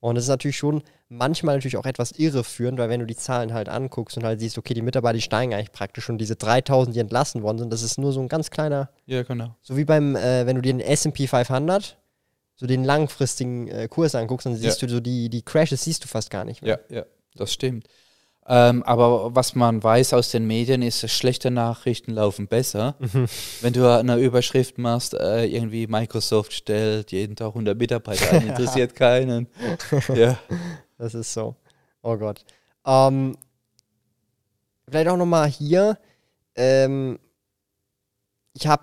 Und 0.00 0.16
es 0.16 0.24
ist 0.24 0.28
natürlich 0.28 0.58
schon 0.58 0.82
manchmal 1.08 1.56
natürlich 1.56 1.78
auch 1.78 1.86
etwas 1.86 2.12
irreführend, 2.12 2.78
weil 2.78 2.90
wenn 2.90 3.00
du 3.00 3.06
die 3.06 3.16
Zahlen 3.16 3.54
halt 3.54 3.70
anguckst 3.70 4.18
und 4.18 4.24
halt 4.24 4.38
siehst, 4.38 4.58
okay, 4.58 4.74
die 4.74 4.82
Mitarbeiter, 4.82 5.14
die 5.14 5.22
steigen 5.22 5.54
eigentlich 5.54 5.72
praktisch 5.72 6.10
und 6.10 6.18
diese 6.18 6.36
3000, 6.36 6.94
die 6.94 7.00
entlassen 7.00 7.42
worden 7.42 7.58
sind, 7.58 7.72
das 7.72 7.82
ist 7.82 7.98
nur 7.98 8.12
so 8.12 8.20
ein 8.20 8.28
ganz 8.28 8.50
kleiner. 8.50 8.90
Ja, 9.06 9.22
genau. 9.22 9.56
So 9.62 9.78
wie 9.78 9.86
beim, 9.86 10.14
äh, 10.14 10.46
wenn 10.46 10.56
du 10.56 10.62
dir 10.62 10.74
den 10.74 10.80
SP 10.84 11.26
500 11.26 11.96
so 12.58 12.66
den 12.66 12.84
langfristigen 12.84 13.68
äh, 13.68 13.88
Kurs 13.88 14.14
anguckst, 14.14 14.46
dann 14.46 14.56
siehst 14.56 14.82
ja. 14.82 14.88
du 14.88 14.94
so 14.94 15.00
die, 15.00 15.30
die 15.30 15.42
Crashes 15.42 15.84
siehst 15.84 16.04
du 16.04 16.08
fast 16.08 16.28
gar 16.28 16.44
nicht 16.44 16.62
mehr. 16.62 16.80
Ja, 16.90 16.96
ja, 16.96 17.06
das 17.36 17.52
stimmt. 17.52 17.86
Ähm, 18.50 18.82
aber 18.84 19.34
was 19.36 19.54
man 19.54 19.82
weiß 19.82 20.14
aus 20.14 20.30
den 20.30 20.46
Medien 20.46 20.80
ist, 20.80 21.08
schlechte 21.10 21.50
Nachrichten 21.50 22.12
laufen 22.12 22.48
besser. 22.48 22.96
Mhm. 22.98 23.26
Wenn 23.60 23.74
du 23.74 23.86
eine 23.86 24.16
Überschrift 24.16 24.78
machst, 24.78 25.14
äh, 25.14 25.44
irgendwie 25.44 25.86
Microsoft 25.86 26.52
stellt 26.54 27.12
jeden 27.12 27.36
Tag 27.36 27.48
100 27.48 27.78
Mitarbeiter 27.78 28.32
ein, 28.32 28.48
interessiert 28.48 28.94
keinen. 28.94 29.48
ja. 30.14 30.38
Das 31.00 31.14
ist 31.14 31.32
so. 31.32 31.54
Oh 32.02 32.16
Gott. 32.16 32.44
Ähm, 32.84 33.36
vielleicht 34.88 35.06
auch 35.06 35.16
nochmal 35.16 35.48
hier. 35.48 35.96
Ähm, 36.56 37.20
ich 38.52 38.66
habe 38.66 38.82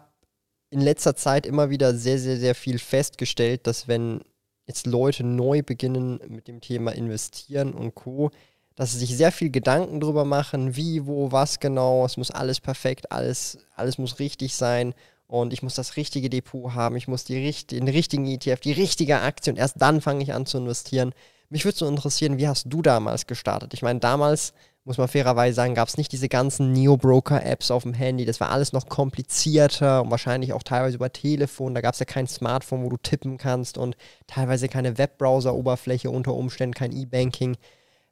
in 0.75 0.81
letzter 0.81 1.15
Zeit 1.15 1.45
immer 1.45 1.69
wieder 1.69 1.95
sehr, 1.95 2.19
sehr, 2.19 2.35
sehr 2.35 2.53
viel 2.53 2.79
festgestellt, 2.79 3.65
dass 3.65 3.87
wenn 3.87 4.19
jetzt 4.67 4.85
Leute 4.85 5.23
neu 5.23 5.63
beginnen 5.63 6.19
mit 6.27 6.49
dem 6.49 6.59
Thema 6.59 6.91
investieren 6.91 7.73
und 7.73 7.95
Co., 7.95 8.29
dass 8.75 8.91
sie 8.91 8.99
sich 8.99 9.15
sehr 9.15 9.31
viel 9.31 9.51
Gedanken 9.51 10.01
drüber 10.01 10.25
machen, 10.25 10.75
wie, 10.75 11.05
wo, 11.05 11.31
was 11.31 11.61
genau. 11.61 12.05
Es 12.05 12.17
muss 12.17 12.29
alles 12.29 12.59
perfekt, 12.59 13.09
alles, 13.13 13.57
alles 13.77 13.97
muss 13.97 14.19
richtig 14.19 14.53
sein. 14.53 14.93
Und 15.27 15.53
ich 15.53 15.63
muss 15.63 15.75
das 15.75 15.95
richtige 15.95 16.29
Depot 16.29 16.73
haben, 16.73 16.97
ich 16.97 17.07
muss 17.07 17.23
die, 17.23 17.53
den 17.71 17.87
richtigen 17.87 18.27
ETF, 18.27 18.59
die 18.59 18.73
richtige 18.73 19.21
Aktie 19.21 19.53
und 19.53 19.57
erst 19.57 19.81
dann 19.81 20.01
fange 20.01 20.23
ich 20.23 20.33
an 20.33 20.45
zu 20.45 20.57
investieren. 20.57 21.13
Mich 21.47 21.63
würde 21.63 21.77
so 21.77 21.87
interessieren, 21.87 22.37
wie 22.37 22.49
hast 22.49 22.65
du 22.65 22.81
damals 22.81 23.27
gestartet? 23.27 23.73
Ich 23.73 23.81
meine, 23.81 24.01
damals, 24.01 24.53
muss 24.85 24.99
man 24.99 25.07
fairerweise 25.07 25.55
sagen, 25.55 25.73
gab 25.73 25.87
es 25.87 25.97
nicht 25.97 26.11
diese 26.11 26.29
ganzen 26.29 26.71
Neo-Broker-Apps 26.71 27.71
auf 27.71 27.83
dem 27.83 27.95
Handy. 27.95 28.23
Das 28.23 28.39
war 28.39 28.51
alles 28.51 28.71
noch 28.71 28.87
komplizierter 28.87 30.03
und 30.03 30.11
wahrscheinlich 30.11 30.53
auch 30.53 30.61
teilweise 30.61 30.97
über 30.97 31.11
Telefon. 31.11 31.73
Da 31.73 31.81
gab 31.81 31.95
es 31.95 31.99
ja 31.99 32.05
kein 32.05 32.27
Smartphone, 32.27 32.83
wo 32.83 32.89
du 32.89 32.97
tippen 32.97 33.39
kannst 33.39 33.79
und 33.79 33.97
teilweise 34.27 34.69
keine 34.69 34.99
Webbrowser-Oberfläche, 34.99 36.11
unter 36.11 36.35
Umständen 36.35 36.75
kein 36.75 36.91
E-Banking. 36.91 37.57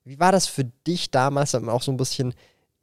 Wie 0.04 0.20
war 0.20 0.32
das 0.32 0.48
für 0.48 0.64
dich 0.66 1.12
damals, 1.12 1.52
damit 1.52 1.68
man 1.68 1.76
auch 1.76 1.84
so 1.84 1.92
ein 1.92 1.98
bisschen 1.98 2.34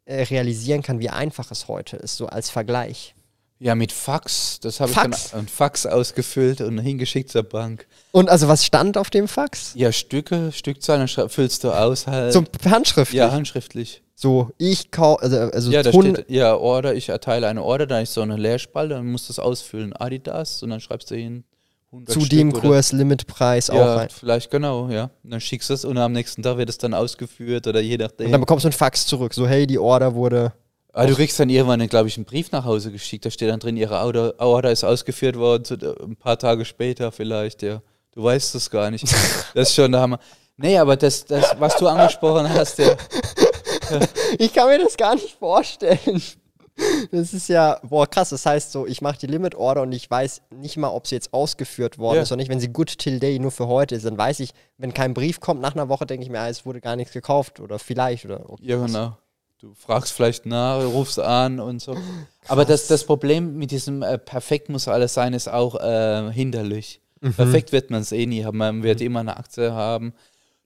äh, 0.05 0.23
realisieren 0.23 0.83
kann, 0.83 1.01
wie 1.01 1.11
einfach 1.11 1.51
es 1.51 1.67
heute 1.67 1.97
ist, 1.97 2.17
so 2.17 2.29
als 2.29 2.49
Vergleich? 2.49 3.17
Ja, 3.63 3.75
mit 3.75 3.93
Fax. 3.93 4.59
Das 4.61 4.81
habe 4.81 4.91
ich 4.91 4.97
dann 4.97 5.15
ein 5.35 5.47
Fax 5.47 5.85
ausgefüllt 5.85 6.63
und 6.63 6.79
hingeschickt 6.79 7.31
zur 7.31 7.43
Bank. 7.43 7.87
Und 8.11 8.31
also 8.31 8.49
was 8.49 8.65
stand 8.65 8.97
auf 8.97 9.11
dem 9.11 9.29
Fax? 9.29 9.73
Ja, 9.75 9.93
Stücke, 9.93 10.51
Stückzahlen 10.51 11.07
füllst 11.07 11.63
du 11.65 11.71
aus 11.71 12.07
halt. 12.07 12.33
So 12.33 12.43
handschriftlich? 12.65 13.19
Ja, 13.19 13.31
handschriftlich. 13.31 14.03
So, 14.15 14.51
ich 14.57 14.91
kaufe, 14.91 15.23
also, 15.23 15.37
also 15.37 15.71
Ja, 15.71 15.83
da 15.83 15.93
steht, 15.93 16.31
ja, 16.31 16.55
Order, 16.55 16.95
ich 16.95 17.11
erteile 17.11 17.49
eine 17.49 17.63
Order, 17.63 17.87
dann 17.87 18.03
ist 18.03 18.15
so 18.15 18.23
eine 18.23 18.37
Leerspalte, 18.37 18.95
dann 18.95 19.11
musst 19.11 19.29
du 19.29 19.33
es 19.33 19.39
ausfüllen, 19.39 19.95
Adidas, 19.95 20.63
und 20.63 20.71
dann 20.71 20.81
schreibst 20.81 21.11
du 21.11 21.15
hin, 21.15 21.45
zu 22.07 22.21
dem 22.21 22.53
Kurs, 22.53 22.93
Limitpreis 22.93 23.69
ja, 23.69 23.75
auch 23.75 23.99
rein. 23.99 24.09
Vielleicht 24.11 24.51
genau, 24.51 24.89
ja. 24.89 25.11
Und 25.25 25.33
dann 25.33 25.41
schickst 25.41 25.71
du 25.71 25.75
es 25.75 25.85
und 25.85 25.99
am 25.99 26.13
nächsten 26.13 26.43
Tag 26.43 26.57
wird 26.57 26.69
es 26.69 26.79
dann 26.79 26.95
ausgeführt 26.95 27.67
oder 27.67 27.81
je 27.81 27.97
nachdem. 27.97 28.27
Und 28.27 28.33
dann 28.33 28.41
bekommst 28.41 28.65
du 28.65 28.69
ein 28.69 28.73
Fax 28.73 29.07
zurück, 29.07 29.35
so 29.35 29.47
hey, 29.47 29.67
die 29.67 29.79
Order 29.79 30.15
wurde. 30.15 30.53
Ah, 30.93 31.07
du 31.07 31.15
kriegst 31.15 31.39
dann 31.39 31.51
irgendwann, 31.51 31.87
glaube 31.89 32.09
ich, 32.09 32.17
einen 32.17 32.25
Brief 32.25 32.51
nach 32.51 32.65
Hause 32.65 32.91
geschickt, 32.91 33.25
da 33.25 33.31
steht 33.31 33.49
dann 33.49 33.61
drin, 33.61 33.77
ihre 33.77 33.95
Order, 33.99 34.35
Order 34.39 34.73
ist 34.73 34.83
ausgeführt 34.83 35.37
worden, 35.37 35.97
ein 36.03 36.17
paar 36.17 36.39
Tage 36.39 36.65
später 36.65 37.13
vielleicht, 37.13 37.63
ja. 37.63 37.81
Du 38.13 38.25
weißt 38.25 38.57
es 38.57 38.71
gar 38.71 38.91
nicht. 38.91 39.05
das 39.55 39.69
ist 39.69 39.75
schon 39.75 39.93
der 39.93 40.01
Hammer. 40.01 40.19
Nee, 40.57 40.77
aber 40.77 40.97
das, 40.97 41.25
das 41.25 41.55
was 41.59 41.77
du 41.77 41.87
angesprochen 41.87 42.49
hast, 42.49 42.79
ja. 42.79 42.97
ich 44.39 44.53
kann 44.53 44.69
mir 44.69 44.79
das 44.79 44.97
gar 44.97 45.15
nicht 45.15 45.37
vorstellen. 45.39 46.21
Das 47.13 47.35
ist 47.35 47.49
ja, 47.49 47.79
boah, 47.83 48.07
krass. 48.07 48.31
Das 48.31 48.45
heißt 48.47 48.73
so, 48.73 48.87
ich 48.87 49.01
mache 49.01 49.19
die 49.19 49.27
Limit 49.27 49.55
Order 49.55 49.83
und 49.83 49.93
ich 49.93 50.11
weiß 50.11 50.43
nicht 50.51 50.77
mal, 50.77 50.89
ob 50.89 51.07
sie 51.07 51.15
jetzt 51.15 51.33
ausgeführt 51.33 51.99
worden 51.99 52.17
yeah. 52.17 52.23
ist 52.23 52.33
oder 52.33 52.39
nicht. 52.39 52.51
Wenn 52.51 52.61
sie 52.61 52.73
good 52.73 52.99
till 52.99 53.21
day 53.21 53.39
nur 53.39 53.51
für 53.51 53.69
heute 53.69 53.95
ist, 53.95 54.05
dann 54.05 54.19
weiß 54.19 54.41
ich, 54.41 54.51
wenn 54.79 54.95
kein 54.95 55.15
Brief 55.15 55.41
kommt 55.41 55.61
nach 55.61 55.75
einer 55.75 55.89
Woche, 55.89 56.07
denke 56.07 56.25
ich 56.25 56.31
mir, 56.31 56.41
ah, 56.41 56.49
es 56.49 56.65
wurde 56.67 56.81
gar 56.81 56.97
nichts 56.97 57.13
gekauft 57.13 57.61
oder 57.61 57.79
vielleicht 57.79 58.25
oder. 58.25 58.49
Okay. 58.49 58.63
Ja, 58.65 58.85
genau. 58.85 59.17
Du 59.61 59.75
fragst 59.75 60.15
vielleicht 60.15 60.47
nach, 60.47 60.83
rufst 60.83 61.19
an 61.19 61.61
und 61.61 61.83
so. 61.83 61.93
Krass. 61.93 62.03
Aber 62.49 62.65
das, 62.65 62.87
das 62.87 63.05
Problem 63.05 63.59
mit 63.59 63.71
diesem 63.71 64.03
äh, 64.03 64.17
perfekt 64.17 64.71
muss 64.71 64.89
alles 64.89 65.13
sein, 65.13 65.35
ist 65.35 65.49
auch 65.49 65.75
äh, 65.75 66.33
hinderlich. 66.33 67.03
Mhm. 67.21 67.35
Perfekt 67.35 67.71
wird 67.71 67.91
man 67.91 68.01
es 68.01 68.11
eh 68.13 68.25
nie 68.25 68.43
haben. 68.43 68.57
Man 68.57 68.83
wird 68.83 69.01
mhm. 69.01 69.07
immer 69.07 69.21
eine 69.21 69.37
Aktie 69.37 69.71
haben, 69.71 70.15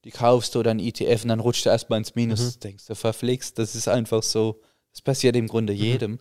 die 0.05 0.13
kaufst 0.13 0.55
du 0.55 0.61
oder 0.61 0.71
ein 0.71 0.79
ETF 0.79 1.25
und 1.25 1.31
dann 1.31 1.41
rutscht 1.41 1.67
du 1.67 1.71
erstmal 1.71 1.99
ins 1.99 2.15
Minus. 2.15 2.55
Mhm. 2.55 2.61
Denkst 2.61 2.87
du, 2.87 2.95
verflixt, 2.95 3.59
das 3.59 3.75
ist 3.75 3.89
einfach 3.89 4.23
so. 4.23 4.61
Das 4.93 5.03
passiert 5.03 5.35
im 5.35 5.49
Grunde 5.49 5.73
mhm. 5.73 5.79
jedem. 5.81 6.21